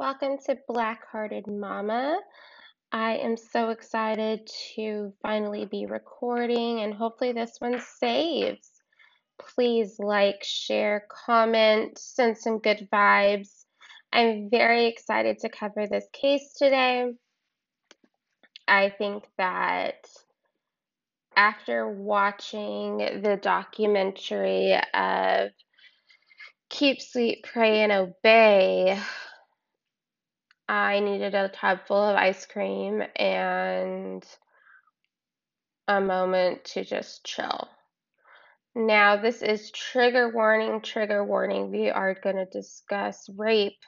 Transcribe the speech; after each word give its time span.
Welcome 0.00 0.38
to 0.46 0.56
Black 0.68 1.08
Hearted 1.10 1.48
Mama. 1.48 2.20
I 2.92 3.16
am 3.16 3.36
so 3.36 3.70
excited 3.70 4.48
to 4.76 5.12
finally 5.22 5.64
be 5.64 5.86
recording 5.86 6.82
and 6.82 6.94
hopefully 6.94 7.32
this 7.32 7.56
one 7.58 7.80
saves. 7.80 8.70
Please 9.40 9.96
like, 9.98 10.44
share, 10.44 11.04
comment, 11.10 11.98
send 11.98 12.38
some 12.38 12.60
good 12.60 12.88
vibes. 12.92 13.64
I'm 14.12 14.48
very 14.48 14.86
excited 14.86 15.40
to 15.40 15.48
cover 15.48 15.88
this 15.88 16.06
case 16.12 16.52
today. 16.56 17.10
I 18.68 18.90
think 18.90 19.24
that 19.36 20.06
after 21.34 21.88
watching 21.88 22.98
the 22.98 23.36
documentary 23.42 24.78
of 24.94 25.50
Keep 26.70 27.02
Sweet, 27.02 27.42
Pray, 27.42 27.80
and 27.80 27.90
Obey, 27.90 28.96
I 30.68 31.00
needed 31.00 31.34
a 31.34 31.48
tub 31.48 31.86
full 31.86 32.02
of 32.02 32.16
ice 32.16 32.44
cream 32.44 33.02
and 33.16 34.24
a 35.86 36.00
moment 36.00 36.64
to 36.66 36.84
just 36.84 37.24
chill. 37.24 37.68
Now, 38.74 39.16
this 39.16 39.42
is 39.42 39.70
trigger 39.70 40.28
warning, 40.28 40.82
trigger 40.82 41.24
warning. 41.24 41.70
We 41.70 41.88
are 41.88 42.14
going 42.14 42.36
to 42.36 42.44
discuss 42.44 43.28
rape 43.36 43.82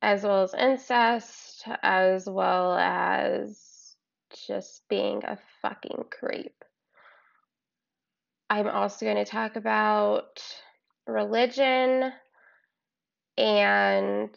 as 0.00 0.22
well 0.22 0.42
as 0.42 0.54
incest, 0.54 1.64
as 1.82 2.26
well 2.28 2.74
as 2.76 3.96
just 4.46 4.82
being 4.88 5.22
a 5.24 5.38
fucking 5.60 6.04
creep. 6.10 6.54
I'm 8.48 8.68
also 8.68 9.06
going 9.06 9.24
to 9.24 9.30
talk 9.30 9.56
about 9.56 10.42
religion 11.06 12.12
and 13.36 14.30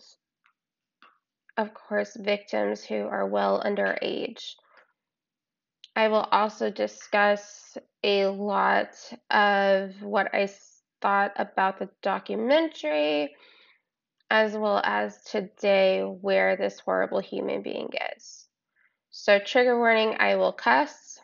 of 1.57 1.73
course, 1.73 2.15
victims 2.15 2.83
who 2.83 3.07
are 3.07 3.27
well 3.27 3.61
underage. 3.63 4.55
I 5.95 6.09
will 6.09 6.27
also 6.31 6.69
discuss 6.69 7.77
a 8.03 8.27
lot 8.27 8.95
of 9.29 10.01
what 10.01 10.33
I 10.33 10.49
thought 11.01 11.31
about 11.37 11.79
the 11.79 11.89
documentary, 12.01 13.35
as 14.29 14.53
well 14.53 14.81
as 14.83 15.23
today 15.23 16.01
where 16.01 16.57
this 16.57 16.79
horrible 16.79 17.19
human 17.19 17.61
being 17.61 17.89
is. 18.17 18.47
So, 19.11 19.39
trigger 19.39 19.77
warning 19.77 20.17
I 20.19 20.35
will 20.35 20.51
cuss. 20.51 21.19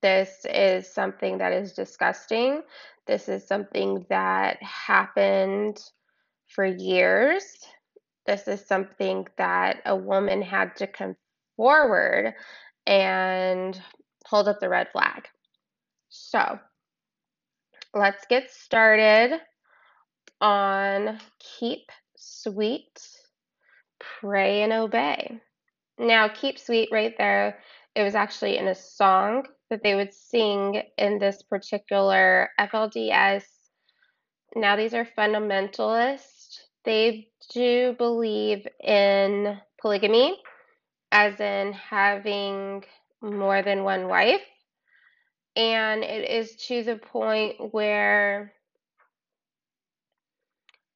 This 0.00 0.46
is 0.48 0.92
something 0.92 1.38
that 1.38 1.52
is 1.52 1.74
disgusting. 1.74 2.62
This 3.06 3.28
is 3.28 3.46
something 3.46 4.06
that 4.08 4.62
happened 4.62 5.78
for 6.46 6.64
years. 6.64 7.44
This 8.28 8.46
is 8.46 8.60
something 8.66 9.26
that 9.38 9.80
a 9.86 9.96
woman 9.96 10.42
had 10.42 10.76
to 10.76 10.86
come 10.86 11.16
forward 11.56 12.34
and 12.86 13.80
hold 14.26 14.48
up 14.48 14.60
the 14.60 14.68
red 14.68 14.88
flag. 14.92 15.26
So 16.10 16.58
let's 17.94 18.26
get 18.28 18.50
started 18.50 19.40
on 20.42 21.18
keep 21.38 21.90
sweet, 22.18 23.00
pray 24.20 24.60
and 24.60 24.74
obey. 24.74 25.40
Now, 25.98 26.28
keep 26.28 26.58
sweet 26.58 26.90
right 26.92 27.14
there, 27.16 27.60
it 27.94 28.02
was 28.02 28.14
actually 28.14 28.58
in 28.58 28.68
a 28.68 28.74
song 28.74 29.46
that 29.70 29.82
they 29.82 29.94
would 29.94 30.12
sing 30.12 30.82
in 30.98 31.18
this 31.18 31.42
particular 31.44 32.50
FLDS. 32.60 33.44
Now, 34.54 34.76
these 34.76 34.92
are 34.92 35.08
fundamentalists 35.16 36.37
they 36.84 37.28
do 37.52 37.94
believe 37.98 38.66
in 38.82 39.58
polygamy, 39.80 40.40
as 41.12 41.38
in 41.40 41.72
having 41.72 42.84
more 43.20 43.62
than 43.62 43.84
one 43.84 44.08
wife. 44.08 44.42
And 45.56 46.04
it 46.04 46.30
is 46.30 46.56
to 46.68 46.84
the 46.84 46.96
point 46.96 47.56
where 47.72 48.52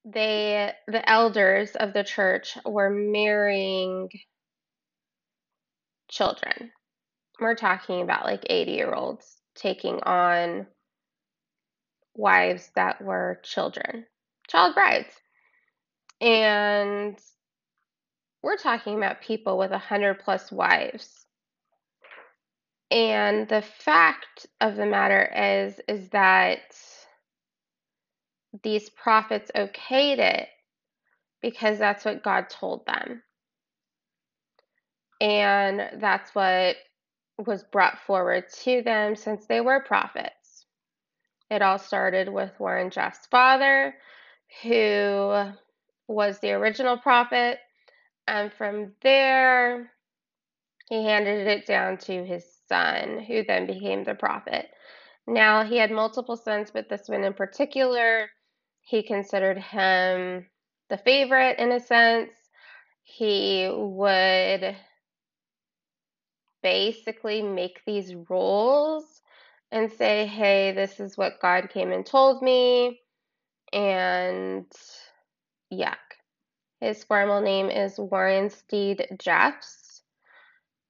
they, 0.05 0.73
the 0.87 1.09
elders 1.09 1.75
of 1.77 1.93
the 1.93 2.05
church, 2.05 2.57
were 2.65 2.91
marrying 2.91 4.09
children. 6.09 6.71
We're 7.41 7.57
talking 7.57 8.03
about 8.03 8.25
like 8.25 8.45
80 8.49 8.73
year 8.73 8.93
olds 8.93 9.39
taking 9.55 10.01
on 10.03 10.67
wives 12.15 12.71
that 12.77 13.03
were 13.03 13.41
children, 13.43 14.07
child 14.49 14.75
brides. 14.75 15.22
And 16.23 17.19
we're 18.43 18.57
talking 18.57 18.97
about 18.97 19.21
people 19.21 19.59
with 19.59 19.73
a 19.73 19.79
hundred 19.79 20.21
plus 20.21 20.53
wives. 20.53 21.27
And 22.93 23.49
the 23.49 23.63
fact 23.63 24.47
of 24.61 24.77
the 24.77 24.87
matter 24.87 25.25
is, 25.35 25.81
is 25.89 26.09
that 26.11 26.61
these 28.63 28.89
prophets 28.91 29.51
okayed 29.57 30.19
it 30.19 30.49
because 31.41 31.79
that's 31.79 32.05
what 32.05 32.23
God 32.23 32.49
told 32.51 32.87
them. 32.87 33.23
And 35.21 36.01
that's 36.01 36.35
what 36.35 36.77
was 37.39 37.65
brought 37.65 37.99
forward 38.07 38.45
to 38.65 38.83
them 38.83 39.17
since 39.17 39.47
they 39.47 39.61
were 39.61 39.81
prophets. 39.81 40.67
It 41.51 41.63
all 41.63 41.79
started 41.79 42.29
with 42.29 42.53
Warren 42.59 42.91
Jeff's 42.91 43.27
father, 43.27 43.95
who 44.63 45.53
was 46.13 46.39
the 46.39 46.53
original 46.53 46.99
prophet. 46.99 47.59
And 48.29 48.53
from 48.53 48.93
there, 49.03 49.91
he 50.89 51.05
handed 51.05 51.47
it 51.47 51.67
down 51.67 51.99
to 51.99 52.25
his 52.25 52.45
son, 52.69 53.19
who 53.21 53.45
then 53.45 53.67
became 53.67 54.05
the 54.05 54.15
prophet. 54.15 54.69
Now, 55.27 55.65
he 55.65 55.77
had 55.77 55.91
multiple 55.91 56.37
sons, 56.37 56.71
but 56.73 56.89
this 56.89 57.09
one 57.09 57.25
in 57.25 57.33
particular, 57.35 58.29
he 58.81 59.03
considered 59.03 59.59
him 59.59 60.47
the 60.89 60.99
favorite 60.99 61.59
in 61.59 61.73
a 61.73 61.81
sense. 61.81 62.31
He 63.05 63.69
would 63.73 64.77
basically 66.63 67.43
make 67.43 67.81
these 67.87 68.15
rules 68.29 69.23
and 69.71 69.91
say, 69.93 70.27
hey, 70.27 70.73
this 70.73 71.01
is 71.01 71.17
what 71.17 71.41
God 71.41 71.71
came 71.71 71.93
and 71.93 72.05
told 72.05 72.43
me. 72.43 73.01
And 73.73 74.67
yuck. 75.73 75.97
His 76.81 77.05
formal 77.05 77.41
name 77.41 77.71
is 77.71 77.99
Warren 77.99 78.51
Steed 78.51 79.07
Jeffs, 79.19 80.03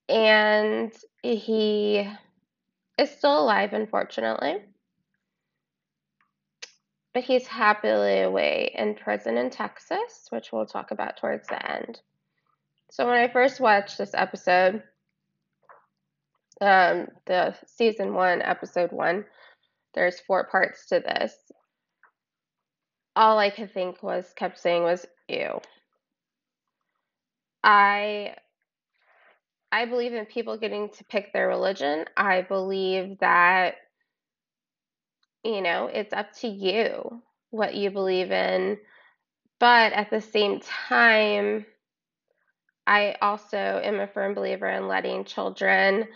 and 0.09 0.93
he 1.23 2.09
is 2.99 3.11
still 3.11 3.41
alive, 3.41 3.73
unfortunately. 3.73 4.63
But 7.15 7.25
he's 7.25 7.47
happily 7.47 8.23
away 8.23 8.75
in 8.75 8.95
prison 8.95 9.37
in 9.37 9.51
Texas, 9.51 10.29
which 10.31 10.51
we'll 10.51 10.67
talk 10.67 10.91
about 10.91 11.19
towards 11.19 11.47
the 11.47 11.71
end. 11.71 12.01
So 12.91 13.07
when 13.07 13.19
I 13.19 13.29
first 13.29 13.61
watched 13.61 13.99
this 13.99 14.15
episode, 14.15 14.83
um, 16.61 17.09
the 17.27 17.55
season 17.67 18.15
one, 18.15 18.41
episode 18.41 18.93
one, 18.93 19.27
there's 19.95 20.21
four 20.21 20.45
parts 20.45 20.87
to 20.87 21.01
this 21.01 21.37
all 23.17 23.39
I 23.39 23.51
could 23.51 23.73
think 23.73 24.03
was 24.03 24.33
kept 24.37 24.59
saying 24.59 24.83
was 24.83 25.07
ew. 25.29 25.61
I 27.65 28.37
I 29.73 29.87
believe 29.87 30.13
in 30.15 30.27
people 30.27 30.57
getting 30.59 30.91
to 30.91 31.05
pick 31.05 31.33
their 31.33 31.49
religion. 31.49 32.05
I 32.17 32.43
believe 32.43 33.19
that 33.21 33.77
you 35.45 35.61
know, 35.63 35.87
it's 35.87 36.13
up 36.13 36.33
to 36.41 36.49
you 36.49 37.23
what 37.51 37.75
you 37.75 37.91
believe 37.91 38.31
in. 38.31 38.79
But 39.59 39.93
at 39.93 40.11
the 40.11 40.21
same 40.21 40.61
time, 40.61 41.67
I 42.87 43.17
also 43.23 43.57
am 43.57 44.01
a 44.01 44.07
firm 44.09 44.35
believer 44.35 44.69
in 44.69 44.89
letting 44.89 45.25
children 45.25 46.09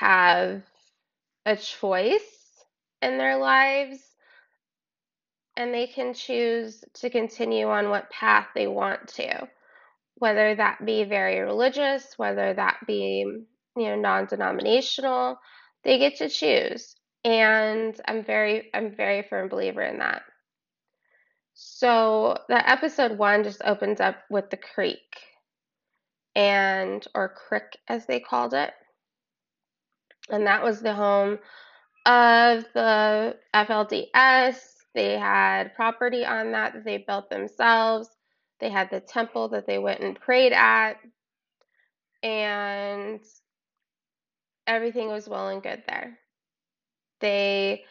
have 0.00 0.62
a 1.46 1.56
choice 1.56 2.20
in 3.02 3.18
their 3.18 3.36
lives 3.38 4.00
and 5.60 5.74
they 5.74 5.86
can 5.86 6.14
choose 6.14 6.82
to 6.94 7.10
continue 7.10 7.68
on 7.68 7.90
what 7.90 8.08
path 8.08 8.46
they 8.54 8.66
want 8.66 9.06
to, 9.06 9.46
whether 10.14 10.54
that 10.54 10.86
be 10.86 11.04
very 11.04 11.40
religious, 11.40 12.14
whether 12.16 12.54
that 12.54 12.78
be 12.86 13.26
you 13.76 13.84
know 13.84 13.94
non-denominational, 13.94 15.38
they 15.84 15.98
get 15.98 16.16
to 16.16 16.30
choose. 16.30 16.96
And 17.24 17.94
I'm 18.08 18.24
very 18.24 18.70
I'm 18.72 18.96
very 18.96 19.22
firm 19.22 19.50
believer 19.50 19.82
in 19.82 19.98
that. 19.98 20.22
So 21.52 22.38
the 22.48 22.66
episode 22.66 23.18
one 23.18 23.44
just 23.44 23.60
opens 23.62 24.00
up 24.00 24.16
with 24.30 24.48
the 24.48 24.56
creek 24.56 25.20
and 26.34 27.06
or 27.14 27.28
crick 27.28 27.76
as 27.86 28.06
they 28.06 28.18
called 28.18 28.54
it. 28.54 28.72
And 30.30 30.46
that 30.46 30.62
was 30.62 30.80
the 30.80 30.94
home 30.94 31.38
of 32.06 32.64
the 32.72 33.36
FLDS 33.54 34.69
they 34.94 35.18
had 35.18 35.74
property 35.74 36.24
on 36.24 36.52
that 36.52 36.74
that 36.74 36.84
they 36.84 36.98
built 36.98 37.30
themselves. 37.30 38.08
They 38.60 38.70
had 38.70 38.90
the 38.90 39.00
temple 39.00 39.48
that 39.50 39.66
they 39.66 39.78
went 39.78 40.00
and 40.00 40.18
prayed 40.20 40.52
at, 40.52 40.94
and 42.22 43.20
everything 44.66 45.08
was 45.08 45.28
well 45.28 45.48
and 45.48 45.62
good 45.62 45.82
there. 45.88 46.18
They 47.20 47.84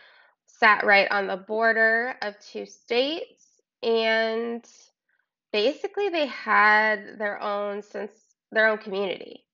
sat 0.46 0.86
right 0.86 1.10
on 1.12 1.28
the 1.28 1.38
border 1.38 2.16
of 2.22 2.36
two 2.40 2.66
states, 2.66 3.46
and 3.84 4.66
basically 5.54 6.10
they 6.10 6.28
had 6.28 7.20
their 7.20 7.42
own 7.42 7.82
sense, 7.82 8.12
their 8.52 8.68
own 8.68 8.78
community. 8.80 9.46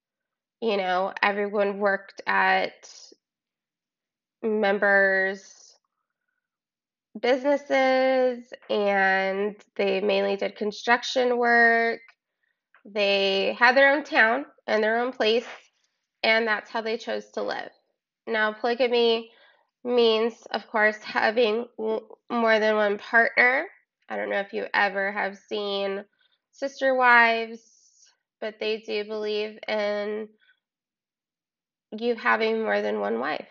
You 0.62 0.78
know, 0.78 1.14
everyone 1.24 1.80
worked 1.80 2.22
at 2.28 2.90
members' 4.44 5.55
businesses 7.22 8.52
and 8.70 9.56
they 9.76 10.02
mainly 10.02 10.36
did 10.36 10.56
construction 10.56 11.38
work. 11.38 12.00
They 12.86 13.56
had 13.58 13.76
their 13.76 13.94
own 13.94 14.04
town 14.04 14.46
and 14.68 14.84
their 14.84 15.00
own 15.00 15.12
place, 15.12 15.46
and 16.24 16.48
that's 16.48 16.70
how 16.70 16.82
they 16.82 16.98
chose 16.98 17.32
to 17.32 17.42
live. 17.42 17.70
Now, 18.28 18.54
polygamy 18.54 19.32
means, 19.84 20.34
of 20.52 20.68
course, 20.68 20.98
having 20.98 21.66
more 21.78 22.60
than 22.60 22.76
one 22.76 22.98
partner. 22.98 23.66
I 24.10 24.18
don't 24.18 24.30
know 24.30 24.40
if 24.40 24.54
you 24.54 24.66
ever 24.74 25.12
have 25.12 25.38
seen 25.38 26.04
Sister 26.52 26.96
Wives, 26.96 27.62
but 28.40 28.60
they 28.60 28.78
do 28.86 29.04
believe 29.06 29.58
in 29.68 30.28
you 31.92 32.16
having 32.16 32.62
more 32.62 32.82
than 32.82 33.00
one 33.00 33.20
wife. 33.20 33.50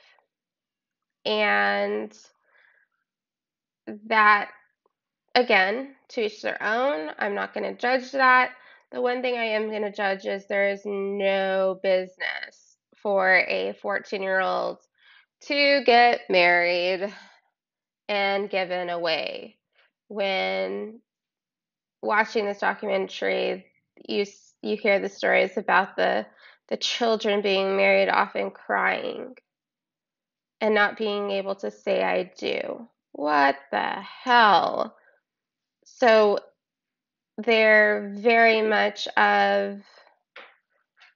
And 1.25 2.17
that, 4.07 4.51
again, 5.35 5.95
to 6.11 6.23
each 6.23 6.43
their 6.43 6.63
own. 6.63 7.11
I'm 7.19 7.35
not 7.35 7.55
going 7.55 7.65
to 7.65 7.81
judge 7.81 8.13
that. 8.13 8.53
The 8.93 9.01
one 9.01 9.23
thing 9.23 9.37
I 9.37 9.45
am 9.45 9.71
going 9.71 9.83
to 9.83 9.93
judge 9.93 10.25
is 10.27 10.47
there 10.47 10.69
is 10.71 10.83
no 10.85 11.81
business 11.83 12.77
for 12.97 13.39
a 13.49 13.75
14 13.83 14.23
year 14.23 14.41
old 14.41 14.79
to 15.43 15.83
get 15.85 16.23
married 16.31 17.13
and 18.09 18.49
given 18.51 18.91
away. 18.91 19.57
When 20.09 21.01
watching 22.03 22.47
this 22.47 22.61
documentary, 22.61 23.67
you 24.07 24.27
you 24.63 24.77
hear 24.77 24.99
the 25.01 25.09
stories 25.09 25.57
about 25.57 25.97
the 25.97 26.27
the 26.69 26.77
children 26.77 27.43
being 27.43 27.77
married, 27.77 28.09
often 28.09 28.51
crying 28.51 29.35
and 30.61 30.75
not 30.75 30.97
being 30.97 31.31
able 31.31 31.55
to 31.57 31.71
say 31.71 32.03
I 32.03 32.33
do. 32.39 32.89
What 33.17 33.57
the 33.71 34.03
hell? 34.25 34.97
So 35.85 36.41
they're 37.39 38.13
very 38.17 38.61
much 38.61 39.07
of 39.17 39.83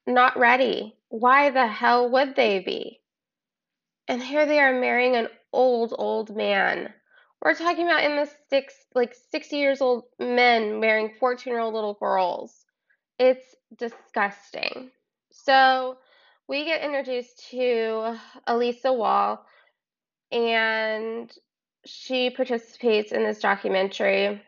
not 0.06 0.38
ready. 0.38 0.94
Why 1.08 1.50
the 1.50 1.66
hell 1.66 2.08
would 2.10 2.36
they 2.36 2.60
be? 2.60 3.00
And 4.06 4.22
here 4.22 4.46
they 4.46 4.60
are 4.60 4.80
marrying 4.80 5.16
an 5.16 5.26
old, 5.52 5.92
old 5.98 6.34
man. 6.36 6.94
We're 7.42 7.54
talking 7.54 7.86
about 7.86 8.04
in 8.04 8.14
the 8.14 8.30
six, 8.48 8.74
like 8.94 9.16
60 9.32 9.56
years 9.56 9.80
old 9.80 10.04
men 10.20 10.78
marrying 10.78 11.14
14 11.18 11.52
year 11.52 11.60
old 11.60 11.74
little 11.74 11.94
girls. 11.94 12.64
It's 13.18 13.56
disgusting. 13.76 14.92
So 15.32 15.98
we 16.46 16.64
get 16.64 16.84
introduced 16.84 17.48
to 17.50 18.16
Elisa 18.46 18.92
Wall, 18.92 19.44
and 20.30 21.32
she 21.88 22.30
participates 22.30 23.12
in 23.12 23.24
this 23.24 23.40
documentary. 23.40 24.42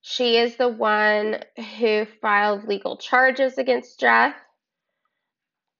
She 0.00 0.36
is 0.36 0.56
the 0.56 0.68
one 0.68 1.38
who 1.78 2.06
filed 2.20 2.64
legal 2.64 2.96
charges 2.96 3.56
against 3.56 4.00
Jeff. 4.00 4.34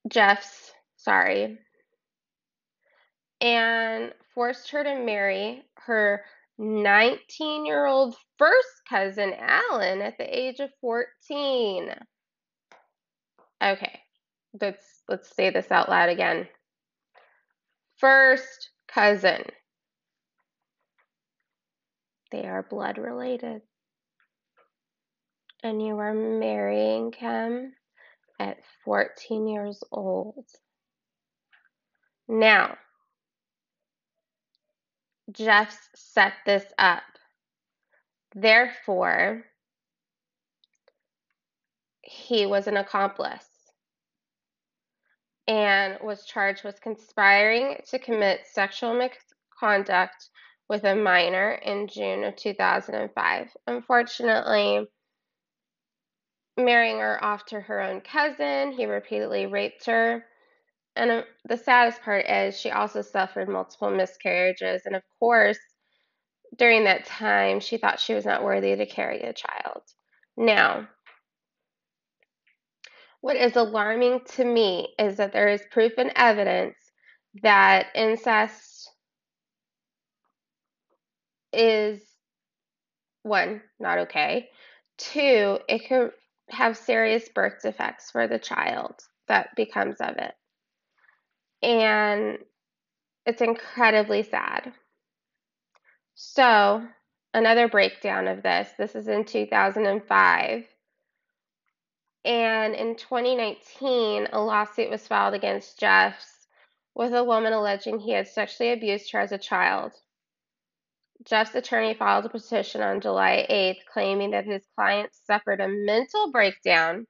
Jeff's, 0.08 0.72
sorry, 0.96 1.58
and 3.40 4.12
forced 4.34 4.70
her 4.70 4.84
to 4.84 5.04
marry 5.04 5.62
her 5.74 6.24
19 6.58 7.66
year 7.66 7.86
old 7.86 8.16
first 8.38 8.68
cousin, 8.88 9.34
Alan, 9.38 10.00
at 10.00 10.16
the 10.18 10.38
age 10.38 10.60
of 10.60 10.70
14. 10.80 11.90
Okay, 13.62 14.00
let's, 14.60 15.02
let's 15.08 15.34
say 15.34 15.50
this 15.50 15.70
out 15.70 15.88
loud 15.88 16.08
again. 16.08 16.46
First 17.98 18.70
cousin. 18.88 19.42
They 22.34 22.48
are 22.48 22.66
blood 22.68 22.98
related. 22.98 23.62
And 25.62 25.80
you 25.80 25.96
are 25.98 26.12
marrying 26.12 27.12
him 27.12 27.74
at 28.40 28.58
14 28.84 29.46
years 29.46 29.84
old. 29.92 30.44
Now, 32.26 32.76
Jeff's 35.30 35.78
set 35.94 36.32
this 36.44 36.64
up. 36.76 37.04
Therefore, 38.34 39.44
he 42.02 42.46
was 42.46 42.66
an 42.66 42.76
accomplice 42.76 43.48
and 45.46 45.98
was 46.02 46.26
charged 46.26 46.64
with 46.64 46.80
conspiring 46.80 47.76
to 47.90 48.00
commit 48.00 48.40
sexual 48.50 48.92
misconduct 48.92 50.30
with 50.68 50.84
a 50.84 50.94
minor 50.94 51.52
in 51.52 51.88
June 51.88 52.24
of 52.24 52.36
2005. 52.36 53.56
Unfortunately, 53.66 54.86
marrying 56.56 56.98
her 56.98 57.22
off 57.22 57.44
to 57.46 57.60
her 57.60 57.80
own 57.80 58.00
cousin, 58.00 58.72
he 58.72 58.86
repeatedly 58.86 59.46
raped 59.46 59.86
her 59.86 60.24
and 60.96 61.10
uh, 61.10 61.22
the 61.48 61.56
saddest 61.56 62.02
part 62.02 62.26
is 62.28 62.58
she 62.58 62.70
also 62.70 63.02
suffered 63.02 63.48
multiple 63.48 63.90
miscarriages. 63.90 64.82
And 64.86 64.94
of 64.94 65.02
course, 65.18 65.58
during 66.56 66.84
that 66.84 67.04
time, 67.04 67.60
she 67.60 67.76
thought 67.76 68.00
she 68.00 68.14
was 68.14 68.24
not 68.24 68.44
worthy 68.44 68.76
to 68.76 68.86
carry 68.86 69.20
a 69.20 69.32
child. 69.32 69.82
Now, 70.36 70.88
what 73.20 73.36
is 73.36 73.56
alarming 73.56 74.20
to 74.36 74.44
me 74.44 74.94
is 74.98 75.16
that 75.16 75.32
there 75.32 75.48
is 75.48 75.62
proof 75.70 75.94
and 75.98 76.12
evidence 76.14 76.76
that 77.42 77.86
incest 77.94 78.73
is 81.54 82.02
one, 83.22 83.62
not 83.80 83.98
okay. 83.98 84.50
Two, 84.98 85.58
it 85.68 85.88
could 85.88 86.12
have 86.50 86.76
serious 86.76 87.28
birth 87.34 87.62
defects 87.62 88.10
for 88.10 88.28
the 88.28 88.38
child 88.38 88.94
that 89.28 89.48
becomes 89.56 90.00
of 90.00 90.16
it 90.18 90.34
and 91.64 92.38
it's 93.24 93.40
incredibly 93.40 94.22
sad. 94.22 94.72
So, 96.14 96.86
another 97.32 97.68
breakdown 97.68 98.28
of 98.28 98.42
this 98.42 98.68
this 98.78 98.94
is 98.94 99.08
in 99.08 99.24
2005. 99.24 100.64
And 102.26 102.74
in 102.74 102.96
2019, 102.96 104.28
a 104.32 104.40
lawsuit 104.40 104.90
was 104.90 105.06
filed 105.06 105.34
against 105.34 105.78
Jeffs 105.78 106.46
with 106.94 107.12
a 107.14 107.24
woman 107.24 107.52
alleging 107.52 107.98
he 107.98 108.12
had 108.12 108.28
sexually 108.28 108.72
abused 108.72 109.10
her 109.12 109.20
as 109.20 109.32
a 109.32 109.38
child. 109.38 109.92
Jeff's 111.26 111.54
attorney 111.54 111.94
filed 111.94 112.26
a 112.26 112.28
petition 112.28 112.82
on 112.82 113.00
July 113.00 113.46
8th 113.48 113.84
claiming 113.92 114.32
that 114.32 114.44
his 114.44 114.62
client 114.76 115.10
suffered 115.26 115.60
a 115.60 115.68
mental 115.68 116.30
breakdown 116.30 117.06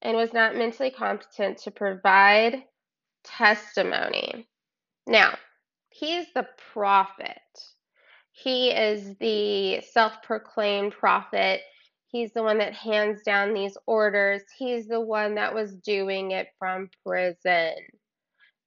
and 0.00 0.16
was 0.16 0.32
not 0.32 0.56
mentally 0.56 0.90
competent 0.90 1.58
to 1.58 1.70
provide 1.70 2.64
testimony. 3.24 4.48
Now, 5.06 5.36
he's 5.90 6.26
the 6.34 6.46
prophet. 6.72 7.38
He 8.32 8.70
is 8.70 9.14
the 9.20 9.82
self 9.82 10.22
proclaimed 10.22 10.92
prophet. 10.92 11.60
He's 12.08 12.32
the 12.32 12.42
one 12.42 12.58
that 12.58 12.74
hands 12.74 13.22
down 13.22 13.54
these 13.54 13.76
orders. 13.86 14.42
He's 14.58 14.88
the 14.88 15.00
one 15.00 15.34
that 15.36 15.54
was 15.54 15.74
doing 15.76 16.32
it 16.32 16.48
from 16.58 16.90
prison. 17.06 17.74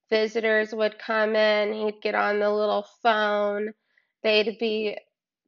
Visitors 0.10 0.74
would 0.74 1.00
come 1.00 1.36
in, 1.36 1.74
he'd 1.74 2.02
get 2.02 2.16
on 2.16 2.40
the 2.40 2.52
little 2.52 2.86
phone. 3.02 3.74
They'd 4.26 4.58
be 4.58 4.98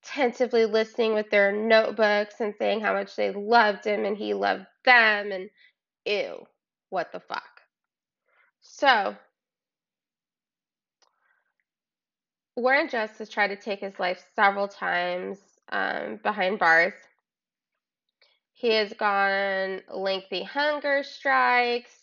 tentatively 0.03 0.67
listening 0.67 1.15
with 1.15 1.31
their 1.31 1.51
notebooks 1.51 2.36
and 2.39 2.53
saying 2.60 2.81
how 2.81 2.93
much 2.93 3.15
they 3.15 3.31
loved 3.31 3.86
him 3.86 4.05
and 4.05 4.15
he 4.15 4.36
loved 4.36 4.67
them. 4.86 5.31
And 5.31 5.50
ew, 6.05 6.46
what 6.91 7.12
the 7.12 7.19
fuck? 7.19 7.62
So, 8.62 9.15
Warren 12.55 12.88
Jeffs 12.88 13.17
has 13.17 13.29
tried 13.29 13.48
to 13.48 13.55
take 13.55 13.79
his 13.79 13.98
life 13.98 14.24
several 14.36 14.67
times 14.67 15.39
um, 15.72 16.19
behind 16.22 16.60
bars. 16.60 16.93
He 18.53 18.69
has 18.75 18.93
gone 18.93 19.81
lengthy 19.91 20.43
hunger 20.43 21.01
strikes, 21.01 21.96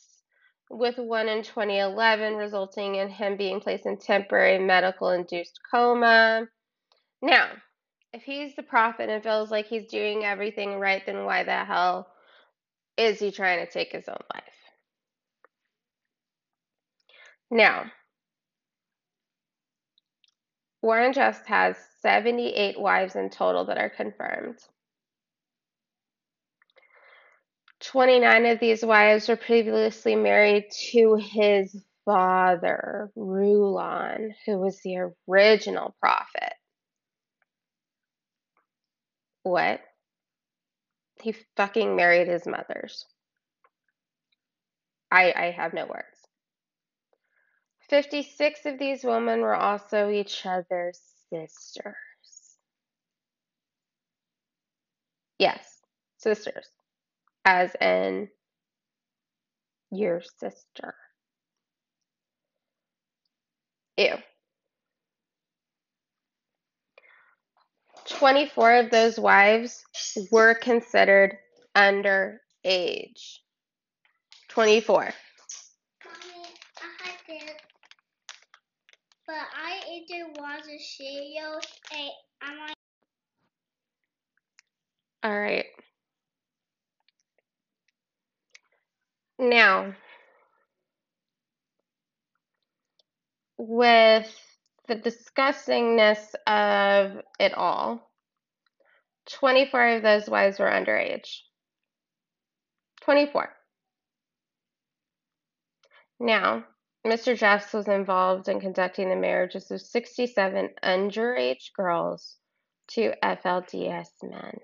with 0.71 0.99
one 0.99 1.29
in 1.29 1.45
2011 1.45 2.35
resulting 2.35 2.97
in 2.97 3.09
him 3.09 3.37
being 3.37 3.61
placed 3.61 3.87
in 3.87 3.97
temporary 3.97 4.59
medical 4.59 5.11
induced 5.11 5.61
coma. 5.71 6.49
Now, 7.25 7.51
If 8.13 8.25
he's 8.25 8.57
the 8.57 8.65
prophet 8.65 9.11
and 9.11 9.23
feels 9.23 9.53
like 9.53 9.69
he's 9.69 9.87
doing 9.87 10.25
everything 10.27 10.81
right, 10.81 11.07
then 11.07 11.27
why 11.27 11.45
the 11.45 11.65
hell 11.65 12.09
is 12.97 13.21
he 13.21 13.33
trying 13.33 13.65
to 13.67 13.73
take 13.73 13.93
his 13.93 14.09
own 14.09 14.21
life? 14.35 14.45
Now, 17.51 17.87
Warren 20.83 21.13
Jeffs 21.15 21.47
has 21.47 21.77
78 22.03 22.81
wives 22.81 23.17
in 23.17 23.31
total 23.31 23.67
that 23.67 23.79
are 23.79 23.91
confirmed. 23.91 24.59
29 27.83 28.47
of 28.47 28.61
these 28.61 28.85
wives 28.85 29.29
were 29.29 29.37
previously 29.37 30.17
married 30.17 30.67
to 30.93 31.17
his 31.17 31.85
father, 32.05 33.11
Rulon, 33.17 34.35
who 34.47 34.59
was 34.59 34.81
the 34.83 35.11
original 35.29 35.97
prophet. 36.01 36.55
What? 39.45 39.81
He 41.23 41.37
fucking 41.57 41.95
married 41.95 42.27
his 42.27 42.47
mothers. 42.47 43.07
I, 45.11 45.33
I 45.37 45.51
have 45.53 45.73
no 45.73 45.87
words. 45.87 46.05
56 47.89 48.67
of 48.67 48.79
these 48.79 49.05
women 49.05 49.41
were 49.41 49.55
also 49.55 50.11
each 50.11 50.45
other's 50.45 51.01
sisters. 51.31 51.95
Yes, 55.39 55.81
sisters 56.19 56.67
as 57.45 57.75
in 57.81 58.29
your 59.91 60.23
sister. 60.39 60.95
Ew. 63.97 64.17
24 68.09 68.75
of 68.77 68.91
those 68.91 69.19
wives 69.19 69.85
were 70.31 70.55
considered 70.55 71.39
underage. 71.77 73.39
24. 74.49 74.97
Mommy, 75.03 76.49
I. 76.77 77.57
But 79.27 79.37
I 79.57 79.81
I'm 82.43 82.75
All 85.25 85.39
right. 85.41 85.65
Now, 89.39 89.95
with 93.57 94.44
the 94.87 94.97
disgustingness 94.97 96.35
of 96.47 97.23
it 97.39 97.55
all, 97.55 98.11
24 99.31 99.89
of 99.89 100.03
those 100.03 100.29
wives 100.29 100.59
were 100.59 100.67
underage. 100.67 101.41
24. 103.03 103.51
Now, 106.21 106.65
Mr. 107.07 107.37
Jeffs 107.37 107.73
was 107.73 107.89
involved 107.89 108.49
in 108.49 108.61
conducting 108.61 109.11
the 109.11 109.17
marriages 109.17 109.71
of 109.71 109.81
67 109.81 110.71
underage 110.83 111.73
girls 111.77 112.37
to 112.89 113.13
FLDS 113.23 114.09
men. 114.23 114.59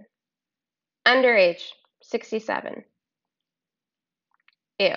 Underage, 1.07 1.63
67. 2.03 2.85
Ew. 4.79 4.95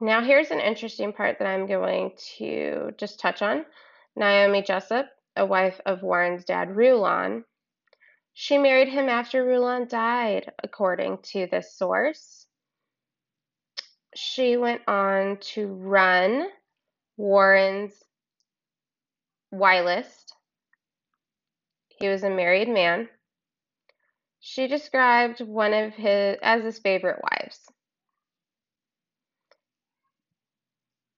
Now, 0.00 0.22
here's 0.22 0.50
an 0.50 0.60
interesting 0.60 1.12
part 1.12 1.38
that 1.38 1.48
I'm 1.48 1.66
going 1.66 2.12
to 2.38 2.90
just 2.98 3.18
touch 3.18 3.40
on. 3.40 3.64
Naomi 4.14 4.62
Jessop, 4.62 5.06
a 5.36 5.46
wife 5.46 5.80
of 5.86 6.02
Warren's 6.02 6.44
dad, 6.44 6.76
Rulon, 6.76 7.44
she 8.38 8.58
married 8.58 8.88
him 8.88 9.08
after 9.08 9.42
Rulon 9.42 9.88
died, 9.88 10.52
according 10.62 11.18
to 11.32 11.46
this 11.50 11.74
source. 11.74 12.46
She 14.14 14.58
went 14.58 14.82
on 14.86 15.38
to 15.54 15.66
run 15.66 16.46
Warren's 17.16 17.94
Y 19.50 19.80
list. 19.80 20.34
He 21.98 22.08
was 22.08 22.22
a 22.22 22.28
married 22.28 22.68
man. 22.68 23.08
She 24.40 24.66
described 24.66 25.40
one 25.40 25.72
of 25.72 25.94
his 25.94 26.36
as 26.42 26.62
his 26.62 26.78
favorite 26.78 27.22
wives. 27.22 27.66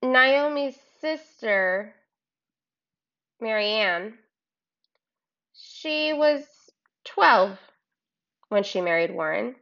Naomi's 0.01 0.77
sister, 1.01 1.93
Merrianne, 3.41 4.13
she 5.53 6.13
was 6.13 6.45
12 7.05 7.57
when 8.49 8.63
she 8.63 8.81
married 8.81 9.11
Warren. 9.11 9.55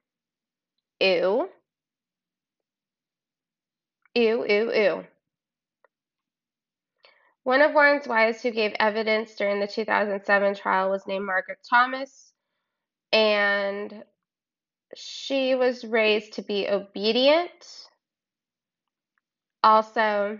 Ew. 0.99 1.49
Ew, 4.15 4.45
ew, 4.45 4.73
ew. 4.73 5.07
One 7.43 7.61
of 7.61 7.73
Warren's 7.73 8.07
wives 8.07 8.41
who 8.41 8.51
gave 8.51 8.73
evidence 8.79 9.35
during 9.35 9.59
the 9.59 9.67
2007 9.67 10.55
trial 10.55 10.89
was 10.89 11.07
named 11.07 11.25
Margaret 11.25 11.59
Thomas, 11.69 12.33
and 13.13 14.03
she 14.95 15.55
was 15.55 15.85
raised 15.85 16.33
to 16.33 16.41
be 16.41 16.67
obedient. 16.67 17.87
Also, 19.67 20.39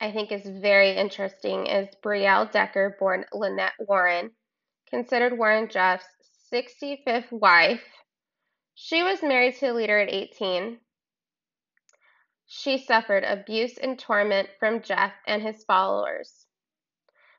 I 0.00 0.12
think 0.12 0.30
is 0.30 0.46
very 0.46 0.92
interesting 0.92 1.66
is 1.66 1.88
Briell 2.00 2.46
Decker, 2.46 2.96
born 3.00 3.24
Lynette 3.32 3.72
Warren, 3.80 4.30
considered 4.88 5.36
Warren 5.36 5.68
Jeff's 5.68 6.06
65th 6.54 7.32
wife. 7.32 7.82
She 8.76 9.02
was 9.02 9.20
married 9.20 9.56
to 9.56 9.72
a 9.72 9.72
leader 9.72 9.98
at 9.98 10.12
18. 10.12 10.78
She 12.46 12.78
suffered 12.78 13.24
abuse 13.24 13.76
and 13.76 13.98
torment 13.98 14.48
from 14.60 14.80
Jeff 14.80 15.12
and 15.26 15.42
his 15.42 15.64
followers. 15.64 16.46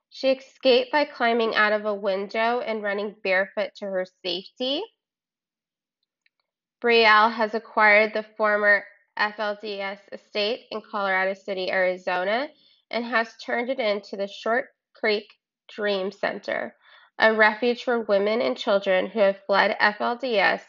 She 0.10 0.32
escaped 0.32 0.92
by 0.92 1.06
climbing 1.06 1.56
out 1.56 1.72
of 1.72 1.86
a 1.86 1.96
window 1.96 2.60
and 2.60 2.84
running 2.84 3.16
barefoot 3.24 3.70
to 3.78 3.86
her 3.86 4.06
safety. 4.26 4.84
Briell 6.82 7.30
has 7.30 7.54
acquired 7.54 8.12
the 8.14 8.26
former 8.36 8.84
FLDS 9.18 10.00
estate 10.12 10.68
in 10.72 10.82
Colorado 10.82 11.34
City, 11.34 11.72
Arizona, 11.72 12.50
and 12.90 13.06
has 13.06 13.36
turned 13.38 13.70
it 13.70 13.80
into 13.80 14.18
the 14.18 14.28
Short 14.28 14.70
Creek 14.94 15.26
Dream 15.70 16.12
Center, 16.12 16.76
a 17.20 17.34
refuge 17.34 17.84
for 17.84 18.02
women 18.02 18.42
and 18.42 18.58
children 18.58 19.08
who 19.08 19.20
have 19.20 19.46
fled 19.46 19.78
FLDS, 19.80 20.62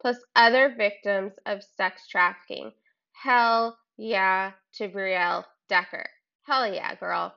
plus 0.00 0.16
other 0.36 0.74
victims 0.76 1.32
of 1.46 1.62
sex 1.76 2.06
trafficking. 2.08 2.72
Hell 3.12 3.78
yeah 3.96 4.52
to 4.74 4.88
Briell 4.88 5.44
Decker. 5.68 6.08
Hell 6.42 6.72
yeah, 6.72 6.94
girl 6.94 7.34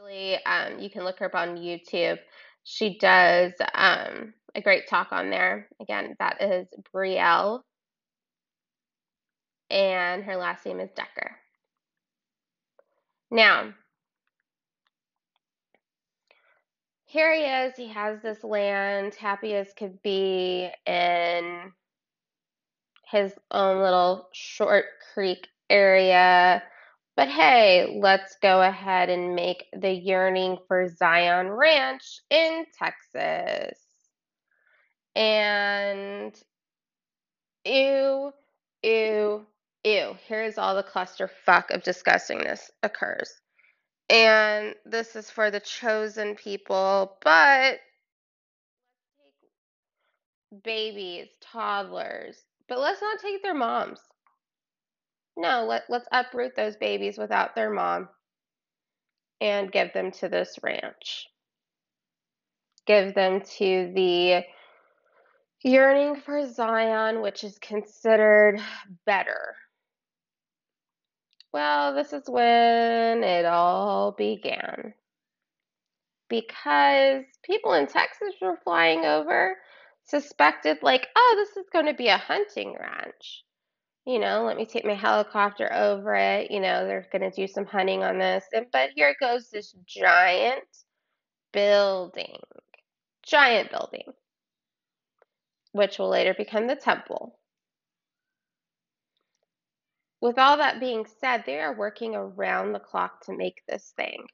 actually, 0.00 0.36
um, 0.44 0.78
you 0.78 0.90
can 0.90 1.04
look 1.04 1.18
her 1.18 1.26
up 1.26 1.34
on 1.34 1.56
YouTube. 1.56 2.18
She 2.64 2.98
does 2.98 3.52
um, 3.74 4.34
a 4.54 4.60
great 4.62 4.88
talk 4.88 5.08
on 5.12 5.30
there. 5.30 5.68
Again, 5.80 6.14
that 6.18 6.42
is 6.42 6.66
Briell, 6.92 7.64
and 9.70 10.24
her 10.24 10.36
last 10.36 10.66
name 10.66 10.80
is 10.80 10.90
Decker. 10.92 11.36
Now, 13.30 13.72
here 17.06 17.34
he 17.34 17.42
is. 17.42 17.76
He 17.76 17.88
has 17.88 18.20
this 18.22 18.42
land, 18.44 19.14
happy 19.14 19.54
as 19.54 19.72
could 19.76 20.02
be, 20.02 20.70
in 20.86 21.72
his 23.10 23.32
own 23.50 23.82
little 23.82 24.28
short 24.32 24.84
creek 25.14 25.48
area 25.68 26.62
but 27.20 27.28
hey, 27.28 27.98
let's 28.00 28.36
go 28.40 28.62
ahead 28.62 29.10
and 29.10 29.34
make 29.34 29.66
the 29.78 29.90
Yearning 29.90 30.56
for 30.66 30.88
Zion 30.88 31.50
Ranch 31.50 32.22
in 32.30 32.64
Texas. 32.78 33.78
And 35.14 36.34
ew, 37.66 38.32
ew, 38.82 39.46
ew. 39.84 40.16
Here's 40.26 40.58
all 40.58 40.74
the 40.74 40.82
clusterfuck 40.82 41.70
of 41.70 41.82
disgustingness 41.82 42.70
occurs. 42.82 43.32
And 44.08 44.74
this 44.84 45.14
is 45.14 45.30
for 45.30 45.50
the 45.50 45.60
chosen 45.60 46.34
people, 46.34 47.16
but 47.22 47.78
babies, 50.64 51.28
toddlers, 51.40 52.36
but 52.68 52.80
let's 52.80 53.00
not 53.00 53.20
take 53.20 53.42
their 53.42 53.54
moms. 53.54 54.00
No, 55.36 55.64
let, 55.64 55.84
let's 55.88 56.08
uproot 56.10 56.56
those 56.56 56.76
babies 56.76 57.16
without 57.18 57.54
their 57.54 57.70
mom 57.70 58.08
and 59.40 59.72
give 59.72 59.92
them 59.92 60.10
to 60.12 60.28
this 60.28 60.58
ranch. 60.62 61.26
Give 62.86 63.14
them 63.14 63.40
to 63.58 63.92
the 63.94 64.42
yearning 65.62 66.16
for 66.16 66.52
Zion, 66.52 67.22
which 67.22 67.44
is 67.44 67.58
considered 67.58 68.60
better. 69.06 69.54
Well, 71.52 71.94
this 71.94 72.12
is 72.12 72.28
when 72.28 73.24
it 73.24 73.44
all 73.44 74.12
began. 74.12 74.94
Because 76.28 77.24
people 77.42 77.72
in 77.74 77.88
Texas 77.88 78.34
were 78.40 78.58
flying 78.62 79.04
over, 79.04 79.56
suspected, 80.04 80.78
like, 80.82 81.08
oh, 81.16 81.34
this 81.36 81.56
is 81.56 81.68
going 81.72 81.86
to 81.86 81.94
be 81.94 82.06
a 82.06 82.16
hunting 82.18 82.76
ranch. 82.78 83.44
You 84.06 84.20
know, 84.20 84.44
let 84.44 84.56
me 84.56 84.64
take 84.64 84.84
my 84.84 84.94
helicopter 84.94 85.72
over 85.72 86.14
it. 86.14 86.50
You 86.50 86.60
know, 86.60 86.86
they're 86.86 87.08
going 87.12 87.28
to 87.28 87.34
do 87.34 87.46
some 87.46 87.66
hunting 87.66 88.04
on 88.04 88.18
this. 88.18 88.44
And, 88.52 88.66
but 88.72 88.90
here 88.94 89.16
goes 89.20 89.50
this 89.50 89.74
giant 89.86 90.64
building, 91.52 92.38
giant 93.24 93.70
building, 93.70 94.12
which 95.72 95.98
will 95.98 96.10
later 96.10 96.34
become 96.34 96.68
the 96.68 96.76
temple. 96.76 97.39
With 100.20 100.38
all 100.38 100.58
that 100.58 100.80
being 100.80 101.06
said, 101.20 101.44
they 101.46 101.60
are 101.60 101.74
working 101.74 102.14
around 102.14 102.72
the 102.72 102.78
clock 102.78 103.24
to 103.24 103.36
make 103.36 103.62
this 103.66 103.94
thing 103.96 104.26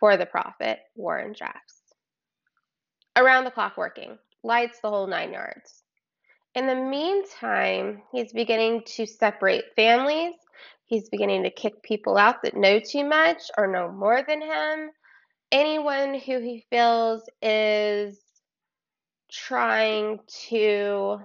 for 0.00 0.16
the 0.16 0.26
prophet, 0.26 0.80
Warren 0.96 1.32
Drafts. 1.36 1.80
Around 3.16 3.44
the 3.44 3.52
clock 3.52 3.76
working, 3.76 4.18
lights 4.42 4.80
the 4.80 4.90
whole 4.90 5.06
nine 5.06 5.32
yards. 5.32 5.84
In 6.56 6.66
the 6.66 6.74
meantime, 6.74 8.02
he's 8.10 8.32
beginning 8.32 8.82
to 8.96 9.06
separate 9.06 9.76
families. 9.76 10.34
He's 10.86 11.08
beginning 11.08 11.44
to 11.44 11.50
kick 11.50 11.82
people 11.82 12.16
out 12.16 12.42
that 12.42 12.56
know 12.56 12.80
too 12.80 13.04
much 13.04 13.42
or 13.56 13.68
know 13.68 13.92
more 13.92 14.24
than 14.26 14.42
him. 14.42 14.90
Anyone 15.52 16.14
who 16.14 16.40
he 16.40 16.64
feels 16.68 17.22
is 17.40 18.18
trying 19.30 20.18
to 20.48 21.20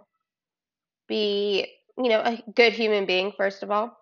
be, 1.07 1.67
you 1.97 2.09
know, 2.09 2.19
a 2.19 2.43
good 2.55 2.73
human 2.73 3.07
being, 3.07 3.31
first 3.35 3.63
of 3.63 3.71
all 3.71 3.97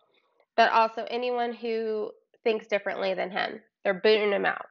but 0.62 0.72
also 0.74 1.03
anyone 1.10 1.53
who 1.53 2.12
thinks 2.44 2.68
differently 2.68 3.15
than 3.15 3.32
him. 3.32 3.60
They're 3.84 3.96
booting 3.96 4.32
him 4.32 4.46
out. 4.46 4.68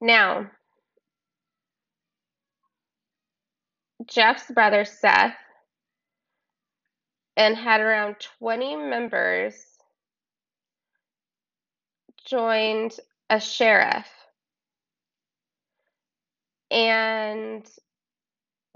Now, 0.00 0.52
Jeff's 4.06 4.48
brother 4.52 4.84
Seth 4.84 5.34
and 7.36 7.56
had 7.56 7.80
around 7.80 8.18
20 8.38 8.76
members 8.76 9.56
joined 12.24 12.96
a 13.30 13.40
sheriff. 13.40 14.06
And 16.70 17.68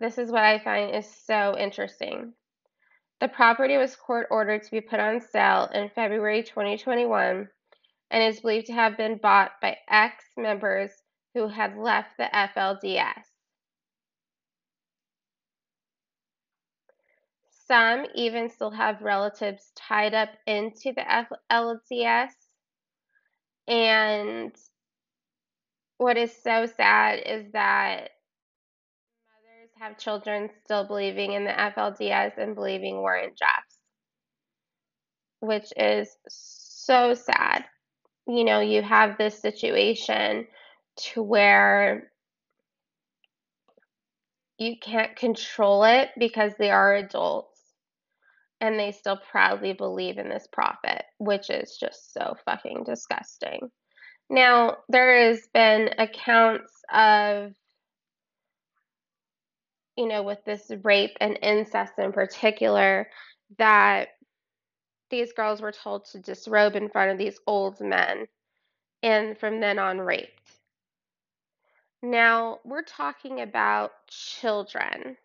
this 0.01 0.19
is 0.19 0.33
what 0.33 0.43
I 0.43 0.59
find 0.59 0.97
is 0.97 1.07
so 1.29 1.57
interesting. 1.57 2.33
The 3.21 3.29
property 3.29 3.79
was 3.79 3.97
court 3.97 4.27
ordered 4.31 4.63
to 4.63 4.71
be 4.71 4.83
put 4.83 5.01
on 5.01 5.21
sale 5.21 5.71
in 5.73 5.89
February 5.89 6.43
2021 6.43 7.49
and 8.11 8.23
is 8.23 8.41
believed 8.41 8.67
to 8.67 8.75
have 8.75 8.97
been 8.97 9.17
bought 9.17 9.53
by 9.63 9.79
ex-members 9.89 10.91
who 11.35 11.49
had 11.49 11.77
left 11.79 12.17
the 12.19 12.29
FLDS. 12.33 13.25
Some 17.67 18.07
even 18.15 18.51
still 18.51 18.71
have 18.71 19.03
relatives 19.03 19.73
tied 19.75 20.15
up 20.15 20.29
into 20.47 20.93
the 20.93 21.27
FLDS. 21.51 22.31
And 23.67 24.55
what 25.99 26.17
is 26.17 26.33
so 26.43 26.67
sad 26.67 27.21
is 27.27 27.51
that 27.53 28.11
have 29.79 29.99
children 29.99 30.49
still 30.65 30.85
believing 30.87 31.33
in 31.33 31.45
the 31.45 31.51
FLDS 31.51 32.39
and 32.39 32.55
believing 32.55 32.97
Warren 32.97 33.31
Jeffs, 33.39 33.79
which 35.41 35.73
is 35.77 36.17
so 36.29 37.15
sad. 37.15 37.65
You 38.27 38.45
know, 38.45 38.61
you 38.61 38.83
have 38.83 39.19
this 39.19 39.39
situation 39.39 40.47
to 41.13 41.23
where 41.23 42.11
you 44.59 44.77
can't 44.81 45.15
control 45.17 45.85
it 45.85 46.09
because 46.19 46.53
they 46.59 46.71
are 46.71 46.95
adults 46.95 47.61
and 48.61 48.79
they 48.79 48.93
still 48.93 49.19
proudly 49.31 49.75
believe 49.75 50.17
in 50.17 50.31
this 50.31 50.49
prophet, 50.51 51.05
which 51.19 51.51
is 51.51 51.77
just 51.79 52.15
so 52.15 52.35
fucking 52.47 52.85
disgusting. 52.85 53.71
Now, 54.31 54.79
there 54.89 55.29
has 55.29 55.47
been 55.53 55.91
accounts 55.99 56.73
of 56.93 57.53
you 59.97 60.07
know, 60.07 60.23
with 60.23 60.45
this 60.45 60.71
rape 60.83 61.17
and 61.21 61.39
incest 61.43 61.95
in 61.99 62.13
particular, 62.13 63.09
that 63.59 64.09
these 65.11 65.33
girls 65.33 65.61
were 65.61 65.73
told 65.73 66.05
to 66.07 66.19
disrobe 66.19 66.77
in 66.77 66.89
front 66.89 67.13
of 67.13 67.19
these 67.19 67.39
old 67.47 67.81
men 67.81 68.27
and 69.03 69.39
from 69.39 69.61
then 69.61 69.79
on 69.79 69.99
raped. 69.99 70.33
Now, 72.03 72.59
we're 72.65 72.83
talking 72.83 73.41
about 73.41 73.93
children 74.09 75.17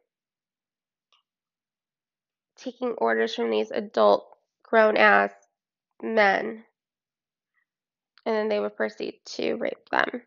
taking 2.55 2.91
orders 2.99 3.35
from 3.35 3.49
these 3.49 3.71
adult, 3.71 4.27
grown 4.63 4.95
ass 4.95 5.31
men, 6.01 6.63
and 8.25 8.35
then 8.35 8.49
they 8.49 8.59
would 8.59 8.75
proceed 8.75 9.15
to 9.25 9.55
rape 9.55 9.89
them 9.89 10.21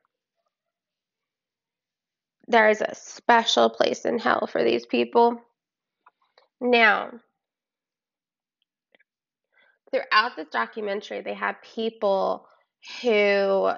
there 2.46 2.68
is 2.68 2.80
a 2.80 2.94
special 2.94 3.70
place 3.70 4.04
in 4.04 4.18
hell 4.18 4.46
for 4.46 4.62
these 4.62 4.86
people. 4.86 5.40
Now, 6.60 7.10
throughout 9.90 10.36
this 10.36 10.48
documentary, 10.50 11.22
they 11.22 11.34
have 11.34 11.56
people 11.62 12.46
who 13.02 13.70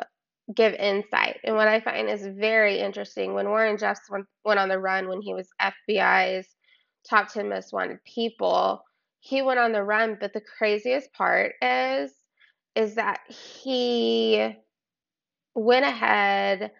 give 0.55 0.75
insight. 0.75 1.39
And 1.45 1.57
what 1.57 1.69
I 1.69 1.81
find 1.81 2.09
is 2.09 2.27
very 2.27 2.81
interesting 2.81 3.35
when 3.35 3.49
Warren 3.49 3.79
Jeffs 3.79 4.09
went, 4.11 4.27
went 4.45 4.61
on 4.61 4.69
the 4.69 4.79
run 4.79 5.09
when 5.09 5.21
he 5.21 5.35
was 5.35 5.49
FBI's 5.61 6.47
top 7.09 7.33
10 7.33 7.49
most 7.49 7.73
wanted 7.73 7.99
people, 8.05 8.83
he 9.21 9.43
went 9.43 9.59
on 9.59 9.73
the 9.73 9.83
run. 9.83 10.17
But 10.21 10.33
the 10.33 10.41
craziest 10.41 11.13
part 11.13 11.55
is, 11.61 12.13
is 12.75 12.95
that 12.95 13.21
he 13.29 14.55
went 15.55 15.85
ahead 15.85 16.71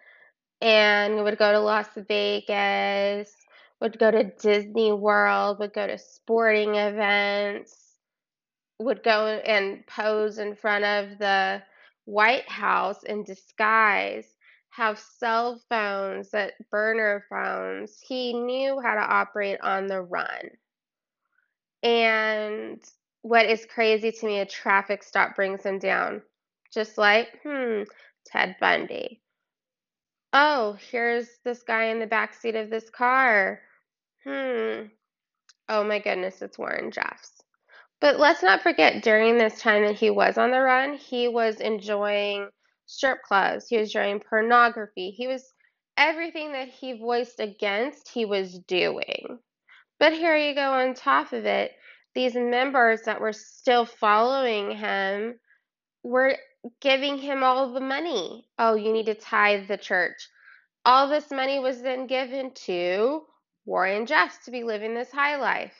and 0.61 1.23
would 1.23 1.37
go 1.37 1.51
to 1.51 1.59
Las 1.59 1.87
Vegas, 2.07 3.31
would 3.79 3.99
go 3.99 4.11
to 4.11 4.23
Disney 4.23 4.91
World, 4.91 5.59
would 5.59 5.73
go 5.73 5.87
to 5.87 5.97
sporting 5.97 6.75
events, 6.75 7.95
would 8.79 9.03
go 9.03 9.27
and 9.27 9.85
pose 9.87 10.39
in 10.39 10.55
front 10.55 10.85
of 10.85 11.17
the 11.19 11.61
White 12.05 12.47
House 12.49 13.03
in 13.03 13.23
disguise, 13.23 14.27
have 14.69 14.99
cell 14.99 15.61
phones, 15.69 16.31
that 16.31 16.53
burner 16.71 17.25
phones. 17.29 17.99
He 17.99 18.33
knew 18.33 18.79
how 18.79 18.95
to 18.95 19.01
operate 19.01 19.59
on 19.61 19.87
the 19.87 20.01
run. 20.01 20.51
And 21.83 22.81
what 23.21 23.45
is 23.45 23.65
crazy 23.65 24.11
to 24.11 24.25
me, 24.25 24.39
a 24.39 24.45
traffic 24.45 25.03
stop 25.03 25.35
brings 25.35 25.63
him 25.63 25.79
down. 25.79 26.21
Just 26.73 26.97
like, 26.97 27.39
hmm, 27.43 27.83
Ted 28.25 28.55
Bundy 28.59 29.21
oh, 30.37 30.77
here's 30.91 31.27
this 31.43 31.63
guy 31.63 31.85
in 31.85 31.99
the 31.99 32.05
back 32.05 32.35
seat 32.35 32.55
of 32.55 32.69
this 32.69 32.91
car. 32.91 33.59
Hmm. 34.23 34.83
Oh 35.67 35.83
my 35.83 35.97
goodness, 35.97 36.43
it's 36.43 36.59
Warren 36.59 36.91
Jeffs. 36.91 37.31
But 37.99 38.19
let's 38.19 38.43
not 38.43 38.61
forget, 38.61 39.01
during 39.01 39.39
this 39.39 39.59
time 39.59 39.83
that 39.83 39.95
he 39.95 40.11
was 40.11 40.37
on 40.37 40.51
the 40.51 40.61
run, 40.61 40.93
he 40.93 41.27
was 41.27 41.59
enjoying 41.59 42.49
strip 42.85 43.23
clubs. 43.23 43.67
He 43.67 43.77
was 43.77 43.89
enjoying 43.89 44.19
pornography. 44.19 45.09
He 45.09 45.27
was 45.27 45.43
everything 45.97 46.51
that 46.51 46.67
he 46.67 46.99
voiced 46.99 47.39
against, 47.39 48.07
he 48.07 48.25
was 48.25 48.59
doing. 48.67 49.39
But 49.99 50.13
here 50.13 50.37
you 50.37 50.53
go 50.53 50.71
on 50.73 50.93
top 50.93 51.33
of 51.33 51.45
it, 51.45 51.71
these 52.13 52.35
members 52.35 53.01
that 53.05 53.19
were 53.19 53.33
still 53.33 53.85
following 53.85 54.77
him 54.77 55.39
were 56.03 56.37
giving 56.81 57.17
him 57.17 57.43
all 57.43 57.73
the 57.73 57.79
money. 57.79 58.47
Oh, 58.57 58.75
you 58.75 58.91
need 58.93 59.07
to 59.07 59.15
tithe 59.15 59.67
the 59.67 59.77
church. 59.77 60.27
All 60.85 61.09
this 61.09 61.31
money 61.31 61.59
was 61.59 61.81
then 61.81 62.07
given 62.07 62.51
to 62.65 63.23
Warren 63.65 64.05
Jeffs 64.05 64.45
to 64.45 64.51
be 64.51 64.63
living 64.63 64.93
this 64.93 65.11
high 65.11 65.37
life, 65.37 65.75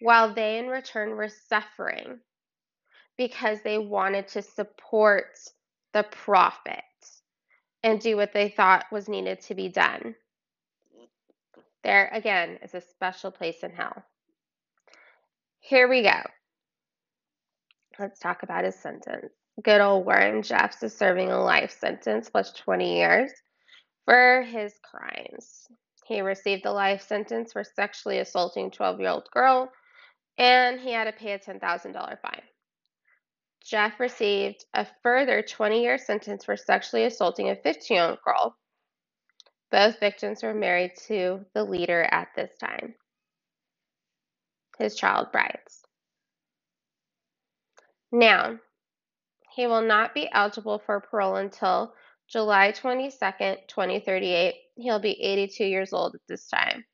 while 0.00 0.32
they 0.32 0.58
in 0.58 0.68
return 0.68 1.10
were 1.16 1.28
suffering 1.48 2.20
because 3.16 3.60
they 3.62 3.78
wanted 3.78 4.28
to 4.28 4.42
support 4.42 5.36
the 5.92 6.04
prophet 6.04 6.82
and 7.82 8.00
do 8.00 8.16
what 8.16 8.32
they 8.32 8.48
thought 8.48 8.86
was 8.92 9.08
needed 9.08 9.40
to 9.40 9.54
be 9.54 9.68
done. 9.68 10.14
There 11.84 12.08
again 12.12 12.58
is 12.62 12.74
a 12.74 12.80
special 12.80 13.30
place 13.30 13.62
in 13.62 13.70
hell. 13.70 14.04
Here 15.60 15.88
we 15.88 16.02
go. 16.02 16.20
Let's 17.98 18.20
talk 18.20 18.42
about 18.42 18.64
his 18.64 18.76
sentence. 18.76 19.32
Good 19.62 19.80
old 19.80 20.06
Warren 20.06 20.42
Jeffs 20.42 20.82
is 20.84 20.96
serving 20.96 21.30
a 21.32 21.42
life 21.42 21.76
sentence 21.78 22.30
plus 22.30 22.52
20 22.52 22.96
years 22.96 23.32
for 24.04 24.42
his 24.42 24.74
crimes. 24.84 25.66
He 26.06 26.20
received 26.20 26.64
a 26.66 26.72
life 26.72 27.02
sentence 27.02 27.52
for 27.52 27.64
sexually 27.64 28.18
assaulting 28.20 28.70
12 28.70 29.00
year 29.00 29.10
old 29.10 29.28
girl, 29.32 29.72
and 30.38 30.78
he 30.80 30.92
had 30.92 31.04
to 31.04 31.12
pay 31.12 31.32
a 31.32 31.38
$10,000 31.38 31.60
fine. 32.22 32.42
Jeff 33.64 33.98
received 33.98 34.64
a 34.74 34.86
further 35.02 35.42
20 35.42 35.82
year 35.82 35.98
sentence 35.98 36.44
for 36.44 36.56
sexually 36.56 37.04
assaulting 37.04 37.50
a 37.50 37.56
15 37.56 37.96
year 37.96 38.04
old 38.04 38.18
girl. 38.24 38.56
Both 39.72 39.98
victims 39.98 40.42
were 40.42 40.54
married 40.54 40.92
to 41.08 41.44
the 41.54 41.64
leader 41.64 42.02
at 42.10 42.28
this 42.36 42.56
time, 42.58 42.94
his 44.78 44.94
child 44.94 45.32
brides. 45.32 45.82
Now, 48.12 48.58
he 49.58 49.66
will 49.66 49.82
not 49.82 50.14
be 50.14 50.30
eligible 50.30 50.78
for 50.78 51.00
parole 51.00 51.34
until 51.34 51.92
July 52.28 52.70
22nd, 52.70 53.66
2038. 53.66 54.54
He'll 54.76 55.00
be 55.00 55.20
82 55.20 55.64
years 55.64 55.92
old 55.92 56.14
at 56.14 56.20
this 56.28 56.46
time. 56.46 56.84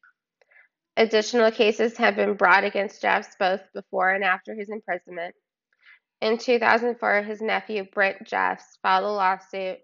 Additional 0.96 1.50
cases 1.50 1.98
have 1.98 2.16
been 2.16 2.36
brought 2.36 2.64
against 2.64 3.02
Jeffs 3.02 3.36
both 3.38 3.60
before 3.74 4.14
and 4.14 4.24
after 4.24 4.54
his 4.54 4.70
imprisonment. 4.70 5.34
In 6.22 6.38
2004, 6.38 7.20
his 7.24 7.42
nephew 7.42 7.84
Brent 7.92 8.26
Jeffs 8.26 8.78
filed 8.82 9.04
a 9.04 9.08
lawsuit 9.08 9.80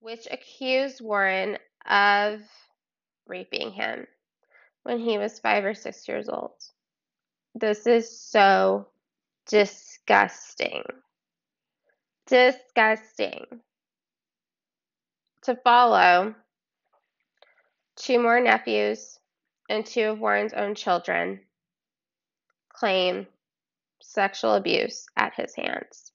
which 0.00 0.28
accused 0.30 1.00
Warren 1.00 1.56
of 1.88 2.42
raping 3.26 3.72
him 3.72 4.06
when 4.82 4.98
he 4.98 5.16
was 5.16 5.38
five 5.38 5.64
or 5.64 5.72
six 5.72 6.06
years 6.06 6.28
old. 6.28 6.52
This 7.54 7.86
is 7.86 8.20
so 8.20 8.88
disgusting. 9.46 10.82
Disgusting. 12.28 13.46
To 15.44 15.56
follow, 15.56 16.34
two 17.96 18.20
more 18.20 18.38
nephews 18.38 19.18
and 19.70 19.86
two 19.86 20.10
of 20.10 20.20
Warren's 20.20 20.52
own 20.52 20.74
children 20.74 21.40
claim 22.68 23.26
sexual 24.02 24.54
abuse 24.54 25.06
at 25.16 25.34
his 25.34 25.54
hands. 25.54 26.12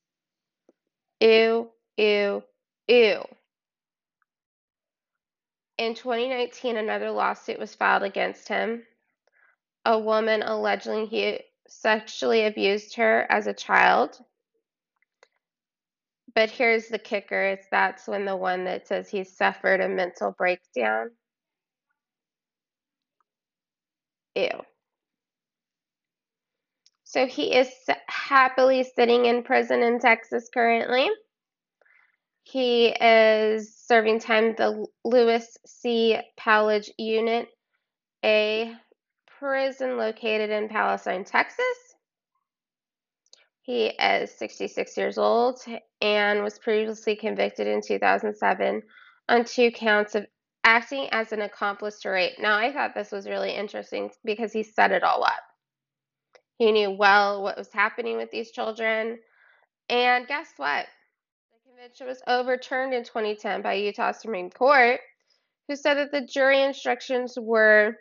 Ew, 1.19 1.71
ew, 1.97 2.43
ew. 2.87 3.23
In 5.79 5.95
2019, 5.95 6.77
another 6.77 7.09
lawsuit 7.09 7.57
was 7.57 7.73
filed 7.73 8.03
against 8.03 8.47
him. 8.47 8.85
A 9.85 9.97
woman 9.97 10.43
alleging 10.43 11.07
he 11.07 11.39
sexually 11.67 12.45
abused 12.45 12.95
her 12.97 13.25
as 13.31 13.47
a 13.47 13.53
child. 13.53 14.19
But 16.35 16.49
here's 16.49 16.87
the 16.87 16.97
kicker 16.99 17.41
it's 17.43 17.67
that's 17.69 18.07
when 18.07 18.25
the 18.25 18.35
one 18.35 18.65
that 18.65 18.87
says 18.87 19.09
he 19.09 19.23
suffered 19.23 19.81
a 19.81 19.89
mental 19.89 20.31
breakdown. 20.31 21.11
Ew. 24.35 24.49
So 27.03 27.27
he 27.27 27.53
is 27.55 27.69
happily 28.07 28.83
sitting 28.83 29.25
in 29.25 29.43
prison 29.43 29.83
in 29.83 29.99
Texas 29.99 30.49
currently. 30.51 31.07
He 32.43 32.87
is 32.87 33.77
serving 33.77 34.19
time 34.19 34.49
at 34.51 34.57
the 34.57 34.85
Louis 35.05 35.57
C. 35.67 36.19
Powledge 36.39 36.89
Unit, 36.97 37.47
a 38.25 38.75
prison 39.39 39.97
located 39.97 40.49
in 40.49 40.69
Palestine, 40.69 41.23
Texas. 41.23 41.82
He 43.63 43.85
is 43.85 44.37
66 44.37 44.97
years 44.97 45.17
old 45.17 45.61
and 46.01 46.43
was 46.43 46.59
previously 46.59 47.15
convicted 47.15 47.65
in 47.65 47.81
2007 47.81 48.83
on 49.29 49.45
two 49.45 49.71
counts 49.71 50.15
of 50.15 50.27
acting 50.65 51.07
as 51.11 51.31
an 51.31 51.41
accomplice 51.41 52.01
to 52.01 52.09
rape. 52.09 52.37
Now, 52.39 52.57
I 52.57 52.73
thought 52.73 52.93
this 52.93 53.11
was 53.11 53.25
really 53.25 53.51
interesting 53.51 54.11
because 54.25 54.51
he 54.51 54.63
set 54.63 54.91
it 54.91 55.01
all 55.01 55.23
up. 55.23 55.39
He 56.57 56.73
knew 56.73 56.91
well 56.91 57.41
what 57.41 57.57
was 57.57 57.71
happening 57.71 58.17
with 58.17 58.31
these 58.31 58.51
children. 58.51 59.17
And 59.87 60.27
guess 60.27 60.49
what? 60.57 60.85
The 61.53 61.69
conviction 61.71 62.07
was 62.07 62.21
overturned 62.27 62.93
in 62.93 63.05
2010 63.05 63.61
by 63.61 63.75
Utah 63.75 64.11
Supreme 64.11 64.49
Court, 64.49 64.99
who 65.69 65.77
said 65.77 65.93
that 65.95 66.11
the 66.11 66.27
jury 66.27 66.61
instructions 66.61 67.37
were 67.39 67.95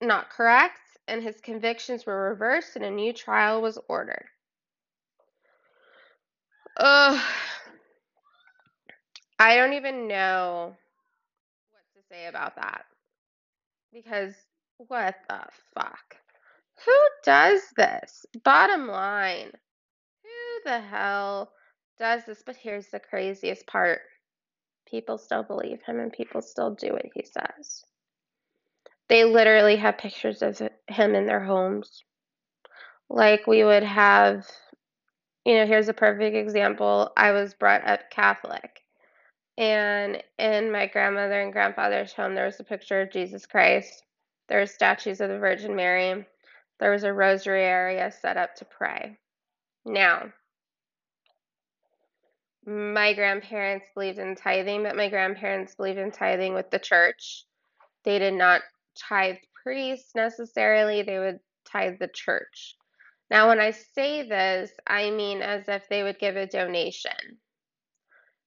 not 0.00 0.30
correct 0.30 0.80
and 1.08 1.22
his 1.22 1.40
convictions 1.40 2.06
were 2.06 2.30
reversed 2.30 2.76
and 2.76 2.84
a 2.84 2.90
new 2.90 3.12
trial 3.12 3.62
was 3.62 3.78
ordered. 3.88 4.26
Ugh. 6.78 7.20
I 9.38 9.56
don't 9.56 9.74
even 9.74 10.08
know 10.08 10.74
what 11.70 11.82
to 11.94 12.08
say 12.10 12.26
about 12.26 12.56
that. 12.56 12.84
Because 13.92 14.34
what 14.78 15.16
the 15.28 15.40
fuck? 15.74 16.16
Who 16.84 16.98
does 17.24 17.62
this? 17.76 18.26
Bottom 18.44 18.88
line, 18.88 19.50
who 20.22 20.70
the 20.70 20.80
hell 20.80 21.52
does 21.98 22.24
this? 22.26 22.42
But 22.44 22.56
here's 22.56 22.88
the 22.88 23.00
craziest 23.00 23.66
part 23.66 24.00
people 24.86 25.18
still 25.18 25.42
believe 25.42 25.82
him 25.82 25.98
and 25.98 26.12
people 26.12 26.42
still 26.42 26.74
do 26.74 26.92
what 26.92 27.06
he 27.14 27.24
says. 27.24 27.84
They 29.08 29.24
literally 29.24 29.76
have 29.76 29.98
pictures 29.98 30.42
of 30.42 30.60
him 30.88 31.14
in 31.14 31.26
their 31.26 31.44
homes. 31.44 32.04
Like 33.08 33.46
we 33.46 33.64
would 33.64 33.82
have, 33.82 34.46
you 35.44 35.54
know, 35.54 35.66
here's 35.66 35.88
a 35.88 35.94
perfect 35.94 36.36
example. 36.36 37.12
I 37.16 37.32
was 37.32 37.54
brought 37.54 37.86
up 37.86 38.10
Catholic. 38.10 38.82
And 39.58 40.22
in 40.38 40.70
my 40.70 40.86
grandmother 40.86 41.40
and 41.40 41.52
grandfather's 41.52 42.12
home, 42.12 42.34
there 42.34 42.44
was 42.44 42.60
a 42.60 42.64
picture 42.64 43.00
of 43.00 43.12
Jesus 43.12 43.46
Christ. 43.46 44.02
There 44.48 44.60
were 44.60 44.66
statues 44.66 45.20
of 45.20 45.30
the 45.30 45.38
Virgin 45.38 45.74
Mary. 45.74 46.26
There 46.78 46.90
was 46.90 47.04
a 47.04 47.12
rosary 47.12 47.64
area 47.64 48.10
set 48.10 48.36
up 48.36 48.54
to 48.56 48.64
pray. 48.66 49.18
Now, 49.84 50.32
my 52.66 53.14
grandparents 53.14 53.86
believed 53.94 54.18
in 54.18 54.34
tithing, 54.34 54.82
but 54.82 54.96
my 54.96 55.08
grandparents 55.08 55.74
believed 55.74 55.98
in 55.98 56.10
tithing 56.10 56.52
with 56.52 56.70
the 56.70 56.78
church. 56.78 57.44
They 58.04 58.18
did 58.18 58.34
not 58.34 58.62
tithe 58.98 59.36
priests 59.66 60.14
necessarily, 60.14 61.02
they 61.02 61.18
would 61.18 61.40
tithe 61.66 61.98
the 61.98 62.08
church. 62.08 62.76
Now, 63.30 63.48
when 63.48 63.58
I 63.60 63.72
say 63.72 64.28
this, 64.28 64.70
I 64.86 65.10
mean 65.10 65.42
as 65.42 65.68
if 65.68 65.88
they 65.88 66.02
would 66.04 66.18
give 66.18 66.36
a 66.36 66.46
donation. 66.46 67.40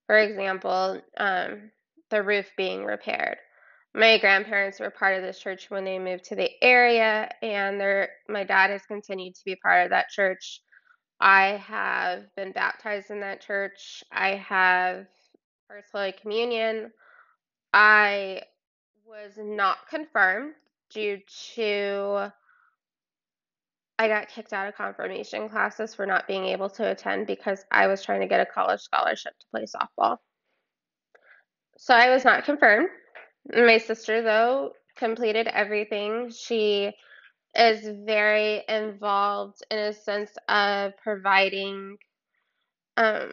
For 0.08 0.18
example, 0.18 1.02
um, 1.18 1.72
the 2.10 2.24
roof 2.24 2.50
being 2.58 2.86
repaired 2.86 3.38
my 3.94 4.18
grandparents 4.20 4.80
were 4.80 4.92
part 4.92 5.16
of 5.18 5.24
this 5.24 5.40
church 5.40 5.70
when 5.70 5.84
they 5.84 5.98
moved 5.98 6.26
to 6.26 6.36
the 6.36 6.50
area 6.62 7.30
and 7.42 8.08
my 8.28 8.44
dad 8.44 8.70
has 8.70 8.86
continued 8.86 9.36
to 9.36 9.46
be 9.46 9.56
part 9.56 9.84
of 9.84 9.90
that 9.90 10.10
church 10.10 10.62
i 11.20 11.62
have 11.68 12.24
been 12.36 12.52
baptized 12.52 13.10
in 13.10 13.20
that 13.20 13.42
church 13.42 14.04
i 14.12 14.36
have 14.36 15.08
first 15.68 15.88
holy 15.92 16.14
communion 16.22 16.92
i 17.74 18.42
was 19.06 19.32
not 19.38 19.78
confirmed 19.90 20.54
due 20.90 21.20
to 21.56 22.32
i 23.98 24.08
got 24.08 24.30
kicked 24.30 24.54
out 24.54 24.68
of 24.68 24.76
confirmation 24.76 25.50
classes 25.50 25.94
for 25.94 26.06
not 26.06 26.28
being 26.28 26.46
able 26.46 26.70
to 26.70 26.90
attend 26.90 27.28
because 27.28 27.64
i 27.72 27.88
was 27.88 28.04
trying 28.04 28.22
to 28.22 28.28
get 28.28 28.40
a 28.40 28.46
college 28.46 28.82
scholarship 28.82 29.34
to 29.40 29.46
play 29.52 29.66
softball 29.66 30.18
so 31.78 31.94
i 31.94 32.10
was 32.10 32.26
not 32.26 32.46
confirmed 32.46 32.90
my 33.56 33.78
sister, 33.78 34.22
though, 34.22 34.74
completed 34.96 35.48
everything. 35.48 36.30
She 36.30 36.92
is 37.56 37.88
very 38.06 38.64
involved 38.68 39.64
in 39.72 39.80
a 39.80 39.94
sense 39.94 40.32
of 40.48 40.94
providing 40.98 41.98
um, 42.98 43.32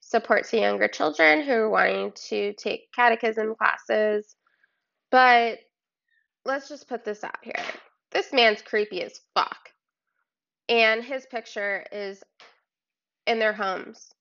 support 0.00 0.46
to 0.48 0.60
younger 0.60 0.88
children 0.88 1.42
who 1.42 1.52
are 1.52 1.70
wanting 1.70 2.12
to 2.28 2.52
take 2.54 2.92
catechism 2.94 3.54
classes. 3.56 4.36
But 5.14 5.60
let's 6.44 6.68
just 6.68 6.88
put 6.88 7.04
this 7.04 7.22
out 7.22 7.38
here. 7.40 7.54
This 8.10 8.32
man's 8.32 8.62
creepy 8.62 9.00
as 9.00 9.20
fuck. 9.32 9.70
And 10.68 11.04
his 11.04 11.24
picture 11.26 11.86
is 11.92 12.20
in 13.24 13.38
their 13.38 13.52
homes 13.52 14.12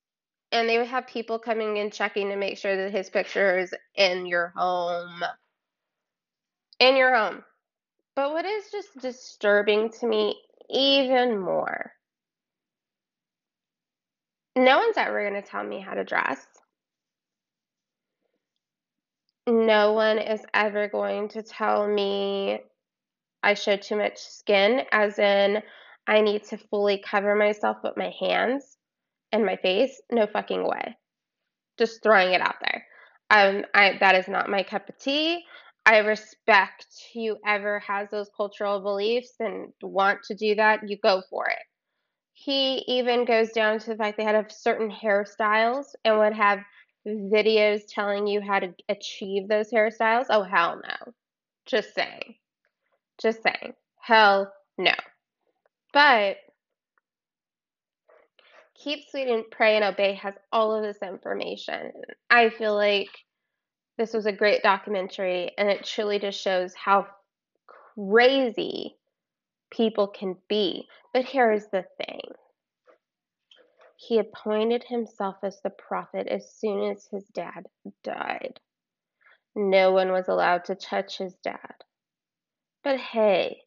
and 0.51 0.69
they 0.69 0.77
would 0.77 0.86
have 0.86 1.08
people 1.08 1.39
coming 1.39 1.79
and 1.79 1.91
checking 1.91 2.29
to 2.29 2.36
make 2.36 2.60
sure 2.60 2.77
that 2.77 2.91
his 2.91 3.10
picture 3.10 3.58
is 3.58 3.73
in 3.95 4.27
your 4.27 4.53
home. 4.56 5.23
In 6.79 6.95
your 6.95 7.15
home. 7.15 7.43
But 8.15 8.32
what 8.32 8.45
is 8.45 8.65
just 8.71 8.95
disturbing 9.01 9.89
to 9.99 10.06
me 10.06 10.39
even 10.69 11.39
more, 11.39 11.91
no 14.56 14.77
one's 14.77 14.97
ever 14.97 15.27
going 15.27 15.41
to 15.41 15.49
tell 15.49 15.63
me 15.63 15.79
how 15.79 15.95
to 15.95 16.03
dress. 16.03 16.45
No 19.47 19.93
one 19.93 20.19
is 20.19 20.45
ever 20.53 20.88
going 20.88 21.29
to 21.29 21.43
tell 21.43 21.88
me 21.88 22.60
I 23.41 23.56
show 23.56 23.75
too 23.75 23.97
much 23.97 24.17
skin, 24.17 24.84
as 24.91 25.19
in 25.19 25.62
I 26.08 26.21
need 26.21 26.45
to 26.45 26.58
fully 26.58 26.97
cover 27.06 27.36
myself 27.36 27.77
with 27.84 27.97
my 27.97 28.13
hands 28.19 28.77
and 29.34 29.45
my 29.45 29.58
face? 29.58 30.01
No 30.12 30.27
fucking 30.27 30.65
way. 30.65 30.97
Just 31.77 32.01
throwing 32.01 32.34
it 32.34 32.41
out 32.41 32.56
there. 32.62 32.86
Um, 33.29 33.65
I 33.73 33.97
that 33.99 34.15
is 34.15 34.27
not 34.27 34.49
my 34.49 34.63
cup 34.63 34.88
of 34.88 34.97
tea. 34.97 35.43
I 35.86 35.97
respect 35.97 36.88
whoever 37.13 37.79
has 37.79 38.10
those 38.10 38.29
cultural 38.38 38.79
beliefs 38.79 39.34
and 39.39 39.73
want 39.82 40.23
to 40.25 40.36
do 40.36 40.56
that, 40.56 40.88
you 40.88 40.97
go 41.03 41.21
for 41.29 41.47
it. 41.47 41.60
He 42.32 42.77
even 42.88 43.25
goes 43.25 43.51
down 43.51 43.79
to 43.79 43.89
the 43.89 43.97
fact 43.97 44.17
they 44.17 44.23
had 44.23 44.49
certain 44.51 44.89
hairstyles 44.89 45.88
and 46.06 46.17
would 46.19 46.34
have 46.34 46.60
videos 47.07 47.81
telling 47.89 48.27
you 48.27 48.41
how 48.41 48.59
to 48.59 48.73
achieve 48.89 49.47
those 49.47 49.71
hairstyles. 49.71 50.25
Oh, 50.29 50.43
hell 50.43 50.81
no. 50.83 51.13
Just 51.65 51.93
saying. 51.93 52.35
Just 53.21 53.43
saying. 53.43 53.73
Hell 53.99 54.51
no. 54.77 54.93
But 55.93 56.37
Keep 58.75 59.09
Sweet 59.09 59.29
and 59.29 59.45
Pray 59.49 59.75
and 59.75 59.85
Obey 59.85 60.13
has 60.15 60.33
all 60.51 60.75
of 60.75 60.83
this 60.83 61.01
information. 61.01 61.91
I 62.29 62.49
feel 62.49 62.75
like 62.75 63.09
this 63.97 64.13
was 64.13 64.25
a 64.25 64.31
great 64.31 64.63
documentary 64.63 65.51
and 65.57 65.69
it 65.69 65.85
truly 65.85 66.19
just 66.19 66.41
shows 66.41 66.73
how 66.73 67.07
crazy 67.95 68.97
people 69.71 70.07
can 70.07 70.35
be. 70.49 70.87
But 71.13 71.25
here's 71.25 71.67
the 71.67 71.85
thing 71.97 72.21
he 74.07 74.19
appointed 74.19 74.83
himself 74.83 75.37
as 75.43 75.61
the 75.61 75.69
prophet 75.69 76.27
as 76.27 76.51
soon 76.51 76.91
as 76.91 77.07
his 77.11 77.25
dad 77.33 77.67
died. 78.03 78.59
No 79.55 79.91
one 79.91 80.11
was 80.11 80.27
allowed 80.27 80.65
to 80.65 80.75
touch 80.75 81.17
his 81.17 81.35
dad. 81.43 81.75
But 82.83 82.99
hey, 82.99 83.61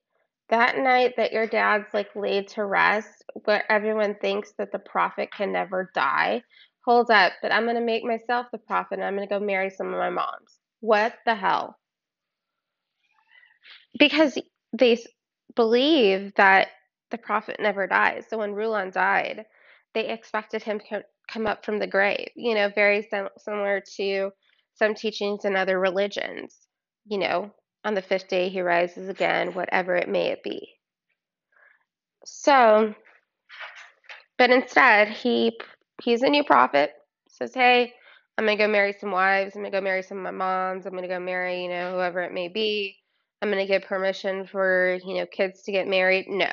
that 0.50 0.76
night 0.78 1.14
that 1.16 1.32
your 1.32 1.46
dad's 1.46 1.92
like 1.94 2.14
laid 2.14 2.48
to 2.48 2.64
rest, 2.64 3.24
where 3.44 3.70
everyone 3.70 4.16
thinks 4.20 4.52
that 4.58 4.72
the 4.72 4.78
prophet 4.78 5.30
can 5.32 5.52
never 5.52 5.90
die, 5.94 6.42
hold 6.84 7.10
up, 7.10 7.32
but 7.42 7.52
I'm 7.52 7.64
going 7.64 7.76
to 7.76 7.82
make 7.82 8.04
myself 8.04 8.46
the 8.52 8.58
prophet 8.58 8.94
and 8.98 9.04
I'm 9.04 9.16
going 9.16 9.28
to 9.28 9.34
go 9.34 9.44
marry 9.44 9.70
some 9.70 9.88
of 9.88 9.98
my 9.98 10.10
moms. 10.10 10.58
What 10.80 11.14
the 11.24 11.34
hell? 11.34 11.78
Because 13.98 14.38
they 14.72 14.98
believe 15.54 16.34
that 16.36 16.68
the 17.10 17.18
prophet 17.18 17.56
never 17.58 17.86
dies. 17.86 18.24
So 18.28 18.38
when 18.38 18.52
Rulon 18.52 18.90
died, 18.90 19.46
they 19.96 20.10
expected 20.10 20.62
him 20.62 20.78
to 20.78 21.02
come 21.26 21.46
up 21.46 21.64
from 21.64 21.78
the 21.78 21.86
grave, 21.86 22.28
you 22.36 22.54
know, 22.54 22.68
very 22.68 23.08
sim- 23.10 23.30
similar 23.38 23.82
to 23.96 24.30
some 24.74 24.94
teachings 24.94 25.46
in 25.46 25.56
other 25.56 25.80
religions. 25.80 26.54
You 27.06 27.18
know, 27.18 27.50
on 27.82 27.94
the 27.94 28.02
fifth 28.02 28.28
day 28.28 28.50
he 28.50 28.60
rises 28.60 29.08
again, 29.08 29.54
whatever 29.54 29.96
it 29.96 30.10
may 30.10 30.36
be. 30.44 30.68
So, 32.26 32.94
but 34.36 34.50
instead, 34.50 35.08
he 35.08 35.58
he's 36.02 36.22
a 36.22 36.28
new 36.28 36.44
prophet. 36.44 36.92
Says, 37.28 37.54
"Hey, 37.54 37.94
I'm 38.36 38.44
gonna 38.44 38.58
go 38.58 38.68
marry 38.68 38.92
some 38.92 39.12
wives. 39.12 39.56
I'm 39.56 39.62
gonna 39.62 39.70
go 39.72 39.80
marry 39.80 40.02
some 40.02 40.18
of 40.18 40.24
my 40.24 40.30
moms. 40.32 40.84
I'm 40.84 40.94
gonna 40.94 41.08
go 41.08 41.20
marry, 41.20 41.62
you 41.62 41.70
know, 41.70 41.94
whoever 41.94 42.20
it 42.20 42.34
may 42.34 42.48
be. 42.48 42.98
I'm 43.40 43.48
gonna 43.50 43.66
get 43.66 43.86
permission 43.86 44.46
for, 44.46 44.98
you 45.06 45.14
know, 45.14 45.26
kids 45.26 45.62
to 45.62 45.72
get 45.72 45.88
married." 45.88 46.28
No, 46.28 46.50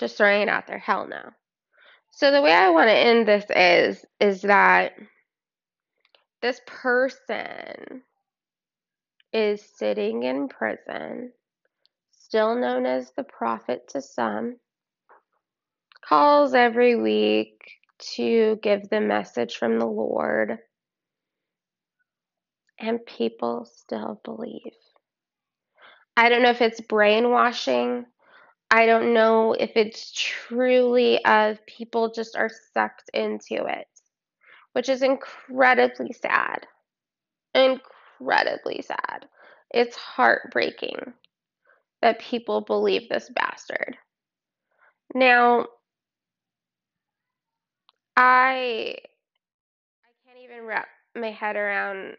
just 0.00 0.16
throwing 0.16 0.42
it 0.42 0.48
out 0.48 0.66
there. 0.66 0.78
Hell 0.78 1.06
no. 1.06 1.30
So 2.16 2.30
the 2.30 2.42
way 2.42 2.52
I 2.52 2.70
want 2.70 2.88
to 2.88 2.96
end 2.96 3.26
this 3.26 3.44
is 3.50 4.04
is 4.20 4.42
that 4.42 4.92
this 6.42 6.60
person 6.64 8.02
is 9.32 9.60
sitting 9.76 10.22
in 10.22 10.46
prison, 10.46 11.32
still 12.12 12.54
known 12.54 12.86
as 12.86 13.10
the 13.16 13.24
prophet 13.24 13.88
to 13.88 14.00
some, 14.00 14.58
calls 16.08 16.54
every 16.54 16.94
week 16.94 17.58
to 18.14 18.60
give 18.62 18.88
the 18.90 19.00
message 19.00 19.56
from 19.56 19.80
the 19.80 19.86
Lord, 19.86 20.58
and 22.78 23.04
people 23.06 23.64
still 23.64 24.20
believe. 24.24 24.72
I 26.16 26.28
don't 26.28 26.42
know 26.42 26.50
if 26.50 26.62
it's 26.62 26.80
brainwashing. 26.80 28.06
I 28.74 28.86
don't 28.86 29.14
know 29.14 29.52
if 29.52 29.70
it's 29.76 30.10
truly 30.16 31.24
of 31.24 31.64
people 31.66 32.10
just 32.10 32.34
are 32.34 32.50
sucked 32.72 33.08
into 33.14 33.66
it, 33.66 33.86
which 34.72 34.88
is 34.88 35.00
incredibly 35.00 36.12
sad. 36.12 36.66
Incredibly 37.54 38.82
sad. 38.82 39.28
It's 39.72 39.94
heartbreaking 39.94 41.14
that 42.02 42.18
people 42.18 42.62
believe 42.62 43.08
this 43.08 43.30
bastard. 43.30 43.96
Now, 45.14 45.66
I 48.16 48.96
I 50.02 50.10
can't 50.26 50.38
even 50.42 50.64
wrap 50.64 50.88
my 51.14 51.30
head 51.30 51.54
around 51.54 52.16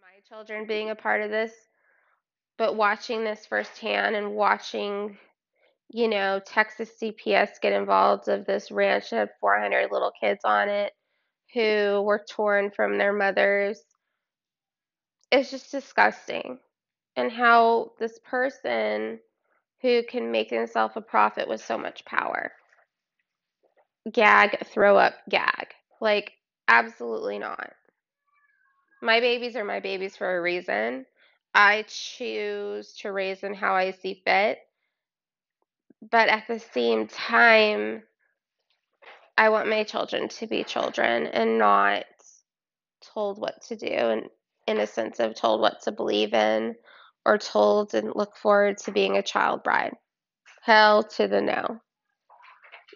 my 0.00 0.18
children 0.28 0.66
being 0.66 0.90
a 0.90 0.96
part 0.96 1.20
of 1.20 1.30
this, 1.30 1.52
but 2.56 2.74
watching 2.74 3.22
this 3.22 3.46
firsthand 3.46 4.16
and 4.16 4.34
watching, 4.34 5.16
you 5.90 6.08
know, 6.08 6.40
Texas 6.44 6.90
CPS 7.00 7.60
get 7.62 7.72
involved 7.72 8.28
of 8.28 8.46
this 8.46 8.70
ranch 8.70 9.10
that 9.10 9.16
had 9.16 9.30
400 9.40 9.90
little 9.90 10.12
kids 10.20 10.40
on 10.44 10.68
it 10.68 10.92
who 11.54 12.02
were 12.02 12.24
torn 12.28 12.70
from 12.70 12.98
their 12.98 13.12
mothers. 13.12 13.80
It's 15.32 15.50
just 15.50 15.70
disgusting. 15.70 16.58
And 17.16 17.32
how 17.32 17.92
this 17.98 18.18
person 18.24 19.18
who 19.82 20.02
can 20.08 20.30
make 20.30 20.50
himself 20.50 20.96
a 20.96 21.00
prophet 21.00 21.48
with 21.48 21.64
so 21.64 21.78
much 21.78 22.04
power 22.04 22.52
gag, 24.12 24.66
throw 24.66 24.96
up, 24.96 25.14
gag. 25.28 25.74
Like, 26.00 26.32
absolutely 26.66 27.38
not. 27.38 27.72
My 29.02 29.20
babies 29.20 29.56
are 29.56 29.64
my 29.64 29.80
babies 29.80 30.16
for 30.16 30.36
a 30.36 30.42
reason. 30.42 31.06
I 31.54 31.84
choose 31.88 32.94
to 33.00 33.12
raise 33.12 33.40
them 33.40 33.54
how 33.54 33.74
I 33.74 33.92
see 33.92 34.22
fit. 34.24 34.58
But 36.00 36.28
at 36.28 36.46
the 36.46 36.58
same 36.58 37.08
time, 37.08 38.02
I 39.36 39.48
want 39.50 39.68
my 39.68 39.84
children 39.84 40.28
to 40.28 40.46
be 40.46 40.64
children 40.64 41.26
and 41.26 41.58
not 41.58 42.04
told 43.14 43.38
what 43.38 43.62
to 43.68 43.76
do 43.76 43.86
and 43.86 44.24
in 44.66 44.78
a 44.78 44.86
sense 44.86 45.18
of 45.18 45.34
told 45.34 45.60
what 45.60 45.80
to 45.82 45.92
believe 45.92 46.34
in 46.34 46.76
or 47.24 47.38
told 47.38 47.94
and 47.94 48.12
look 48.14 48.36
forward 48.36 48.78
to 48.78 48.92
being 48.92 49.16
a 49.16 49.22
child 49.22 49.62
bride. 49.62 49.94
Hell 50.62 51.02
to 51.04 51.26
the 51.26 51.40
no. 51.40 51.80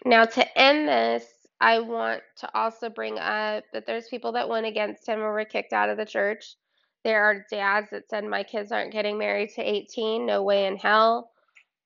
Now, 0.05 0.25
to 0.25 0.57
end 0.57 0.87
this, 0.87 1.25
I 1.61 1.79
want 1.79 2.21
to 2.37 2.57
also 2.57 2.89
bring 2.89 3.17
up 3.17 3.63
that 3.73 3.85
there's 3.85 4.07
people 4.09 4.33
that 4.33 4.49
went 4.49 4.65
against 4.65 5.07
him 5.07 5.21
or 5.21 5.31
were 5.31 5.45
kicked 5.45 5.71
out 5.73 5.89
of 5.89 5.97
the 5.97 6.05
church. 6.05 6.55
There 7.03 7.23
are 7.23 7.45
dads 7.49 7.89
that 7.91 8.09
said, 8.09 8.25
My 8.25 8.43
kids 8.43 8.71
aren't 8.71 8.91
getting 8.91 9.17
married 9.17 9.51
to 9.55 9.61
18, 9.61 10.25
no 10.25 10.43
way 10.43 10.65
in 10.65 10.77
hell, 10.77 11.31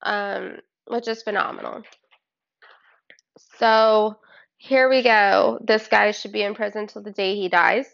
um, 0.02 0.58
which 0.88 1.08
is 1.08 1.24
phenomenal. 1.24 1.84
So 3.58 4.18
here 4.58 4.90
we 4.90 5.04
go. 5.04 5.60
This 5.62 5.88
guy 5.88 6.12
should 6.12 6.32
be 6.32 6.44
in 6.44 6.56
prison 6.56 6.88
till 6.88 7.04
the 7.04 7.12
day 7.12 7.36
he 7.36 7.50
dies. 7.50 7.88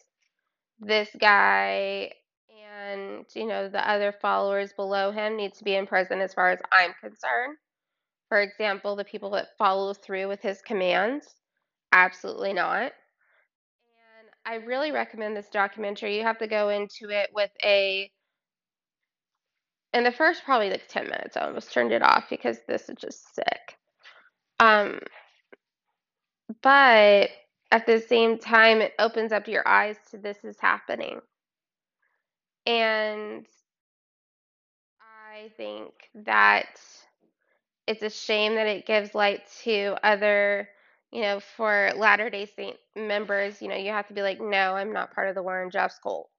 This 0.79 1.09
guy 1.19 2.11
and 2.83 3.25
you 3.35 3.45
know 3.45 3.69
the 3.69 3.89
other 3.89 4.11
followers 4.11 4.73
below 4.73 5.11
him 5.11 5.37
need 5.37 5.53
to 5.55 5.63
be 5.63 5.75
in 5.75 5.87
prison 5.87 6.21
as 6.21 6.33
far 6.33 6.51
as 6.51 6.59
I'm 6.71 6.93
concerned. 6.99 7.57
For 8.29 8.41
example, 8.41 8.95
the 8.95 9.03
people 9.03 9.29
that 9.31 9.57
follow 9.57 9.93
through 9.93 10.27
with 10.27 10.41
his 10.41 10.61
commands, 10.61 11.27
absolutely 11.91 12.53
not. 12.53 12.91
And 14.15 14.29
I 14.45 14.55
really 14.55 14.91
recommend 14.91 15.37
this 15.37 15.49
documentary. 15.49 16.17
You 16.17 16.23
have 16.23 16.39
to 16.39 16.47
go 16.47 16.69
into 16.69 17.09
it 17.09 17.29
with 17.33 17.51
a 17.63 18.09
in 19.93 20.03
the 20.03 20.11
first 20.11 20.43
probably 20.43 20.69
like 20.69 20.87
10 20.87 21.05
minutes, 21.05 21.37
I 21.37 21.45
almost 21.45 21.71
turned 21.71 21.91
it 21.91 22.01
off 22.01 22.25
because 22.29 22.59
this 22.67 22.89
is 22.89 22.95
just 22.99 23.35
sick. 23.35 23.77
Um, 24.59 24.99
but 26.61 27.29
at 27.71 27.85
the 27.85 27.99
same 27.99 28.37
time, 28.39 28.81
it 28.81 28.93
opens 28.99 29.31
up 29.31 29.47
your 29.47 29.67
eyes 29.67 29.97
to 30.11 30.17
this 30.17 30.43
is 30.43 30.59
happening. 30.59 31.19
And 32.65 33.45
I 35.33 35.49
think 35.57 35.91
that 36.25 36.79
it's 37.87 38.03
a 38.03 38.09
shame 38.09 38.55
that 38.55 38.67
it 38.67 38.85
gives 38.85 39.13
light 39.15 39.41
to 39.63 39.95
other, 40.03 40.69
you 41.11 41.21
know, 41.21 41.39
for 41.39 41.91
Latter 41.95 42.29
day 42.29 42.45
Saint 42.45 42.77
members, 42.95 43.61
you 43.61 43.67
know, 43.67 43.75
you 43.75 43.91
have 43.91 44.07
to 44.07 44.13
be 44.13 44.21
like, 44.21 44.39
no, 44.39 44.75
I'm 44.75 44.93
not 44.93 45.13
part 45.13 45.29
of 45.29 45.35
the 45.35 45.43
Warren 45.43 45.69
Jeffs 45.71 45.99
cult. 46.01 46.29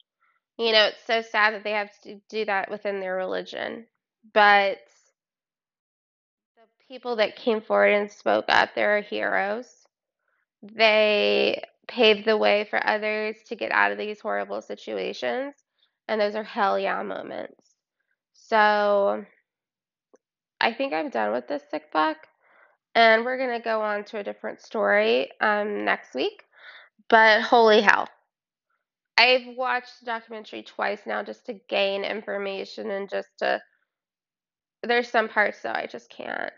You 0.59 0.73
know, 0.73 0.87
it's 0.87 1.05
so 1.07 1.23
sad 1.23 1.55
that 1.55 1.65
they 1.65 1.73
have 1.73 1.91
to 2.03 2.21
do 2.29 2.45
that 2.45 2.71
within 2.71 3.01
their 3.01 3.17
religion. 3.17 3.87
But 4.33 4.79
the 6.57 6.63
people 6.89 7.17
that 7.17 7.37
came 7.37 7.61
forward 7.61 7.93
and 7.93 8.11
spoke 8.11 8.47
up, 8.49 8.71
they're 8.75 9.01
heroes. 9.01 9.67
They 10.63 11.63
paved 11.89 12.25
the 12.25 12.37
way 12.37 12.67
for 12.71 12.85
others 12.87 13.37
to 13.49 13.57
get 13.57 13.73
out 13.73 13.93
of 13.93 13.99
these 13.99 14.21
horrible 14.21 14.63
situations. 14.63 15.55
And 16.09 16.21
those 16.21 16.35
are 16.35 16.45
hell 16.45 16.79
yeah 16.79 17.03
moments. 17.03 17.75
So 18.33 19.25
I 20.61 20.73
think 20.73 20.93
I'm 20.93 21.11
done 21.11 21.33
with 21.33 21.49
this 21.49 21.63
sick 21.71 21.85
fuck. 21.93 22.17
And 22.95 23.25
we're 23.25 23.39
going 23.39 23.59
to 23.59 23.65
go 23.65 23.83
on 23.83 24.05
to 24.05 24.19
a 24.19 24.25
different 24.25 24.61
story 24.61 25.31
um, 25.41 25.85
next 25.85 26.15
week. 26.15 26.45
But 27.09 27.43
holy 27.43 27.81
hell. 27.81 28.09
I've 29.17 29.57
watched 29.57 30.01
the 30.01 30.07
documentary 30.07 30.63
twice 30.63 31.01
now 31.07 31.23
just 31.23 31.47
to 31.47 31.55
gain 31.69 32.05
information 32.05 32.91
and 32.91 33.09
just 33.09 33.29
to 33.39 33.61
there's 34.83 35.09
some 35.09 35.29
parts 35.29 35.63
that 35.63 35.77
I 35.77 35.87
just 35.87 36.11
can't. 36.11 36.53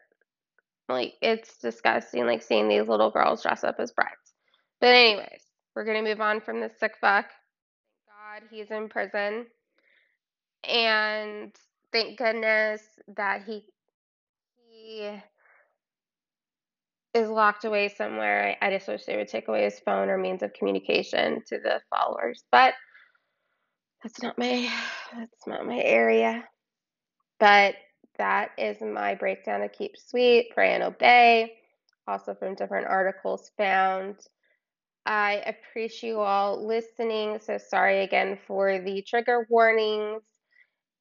Like 0.88 1.14
it's 1.21 1.59
disgusting 1.59 2.27
like 2.27 2.42
seeing 2.42 2.69
these 2.69 2.88
little 2.88 3.11
girls 3.11 3.42
dress 3.42 3.64
up 3.64 3.77
as 3.79 3.92
brides. 3.92 4.35
But 4.81 4.88
anyways, 4.88 5.42
we're 5.75 5.85
gonna 5.85 6.03
move 6.03 6.21
on 6.21 6.40
from 6.40 6.61
this 6.61 6.79
sick 6.79 6.95
fuck. 7.01 7.27
Thank 8.07 8.42
God 8.42 8.49
he's 8.51 8.71
in 8.71 8.88
prison. 8.88 9.47
And 10.64 11.55
thank 11.92 12.19
goodness 12.19 12.83
that 13.16 13.42
he 13.45 13.64
he 14.69 15.11
is 17.16 17.29
locked 17.29 17.64
away 17.64 17.88
somewhere. 17.88 18.57
I, 18.61 18.66
I 18.66 18.70
just 18.70 18.88
wish 18.88 19.05
they 19.05 19.16
would 19.16 19.29
take 19.29 19.48
away 19.48 19.64
his 19.64 19.81
phone 19.81 20.09
or 20.09 20.18
means 20.18 20.42
of 20.42 20.52
communication 20.52 21.42
to 21.48 21.59
the 21.59 21.81
followers. 21.90 22.44
But 22.52 22.74
that's 24.02 24.22
not 24.22 24.38
my 24.38 24.70
that's 25.16 25.46
not 25.46 25.66
my 25.66 25.79
area. 25.79 26.44
But 27.40 27.74
that 28.18 28.50
is 28.59 28.81
my 28.81 29.14
breakdown 29.14 29.62
of 29.62 29.72
keep 29.72 29.96
sweet, 29.96 30.50
pray 30.55 30.74
and 30.74 30.83
obey. 30.83 31.55
Also 32.07 32.35
from 32.35 32.55
different 32.55 32.87
articles 32.87 33.50
found. 33.59 34.16
I 35.07 35.42
appreciate 35.46 36.11
you 36.11 36.20
all 36.20 36.66
listening. 36.66 37.38
So 37.40 37.59
sorry 37.59 38.02
again 38.02 38.38
for 38.46 38.79
the 38.81 39.02
trigger 39.02 39.46
warnings. 39.50 40.22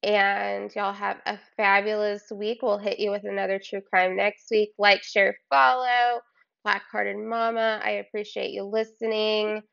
And 0.06 0.72
y'all 0.76 0.94
have 0.94 1.18
a 1.28 1.40
fabulous 1.58 2.24
week. 2.32 2.60
We'll 2.64 2.78
hit 2.78 3.00
you 3.00 3.12
with 3.12 3.26
another 3.26 3.60
true 3.60 3.82
crime 3.82 4.16
next 4.16 4.46
week. 4.52 4.72
Like, 4.80 5.04
share, 5.04 5.36
follow. 5.50 6.22
Black 6.64 6.84
Hearted 6.92 7.18
Mama, 7.18 7.82
I 7.84 7.92
appreciate 7.92 8.52
you 8.52 8.64
listening 8.66 9.64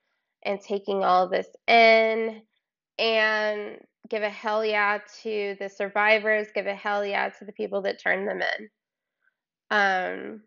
and 0.44 0.60
taking 0.60 1.04
all 1.04 1.28
this 1.28 1.48
in. 1.68 2.42
And 2.98 3.78
give 4.10 4.22
a 4.22 4.30
hell 4.30 4.64
yeah 4.64 5.00
to 5.22 5.56
the 5.60 5.68
survivors. 5.68 6.48
Give 6.54 6.66
a 6.66 6.74
hell 6.74 7.04
yeah 7.06 7.30
to 7.30 7.46
the 7.46 7.52
people 7.52 7.82
that 7.82 8.00
turned 8.02 8.28
them 8.28 8.42
in. 8.42 8.70
Um, 9.70 10.42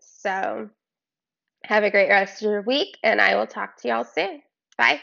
so 0.00 0.70
have 1.64 1.84
a 1.84 1.90
great 1.90 2.10
rest 2.10 2.42
of 2.42 2.50
your 2.50 2.62
week, 2.62 2.96
and 3.04 3.20
I 3.20 3.36
will 3.36 3.46
talk 3.48 3.80
to 3.82 3.88
y'all 3.88 4.04
soon. 4.04 4.42
Bye. 4.78 5.00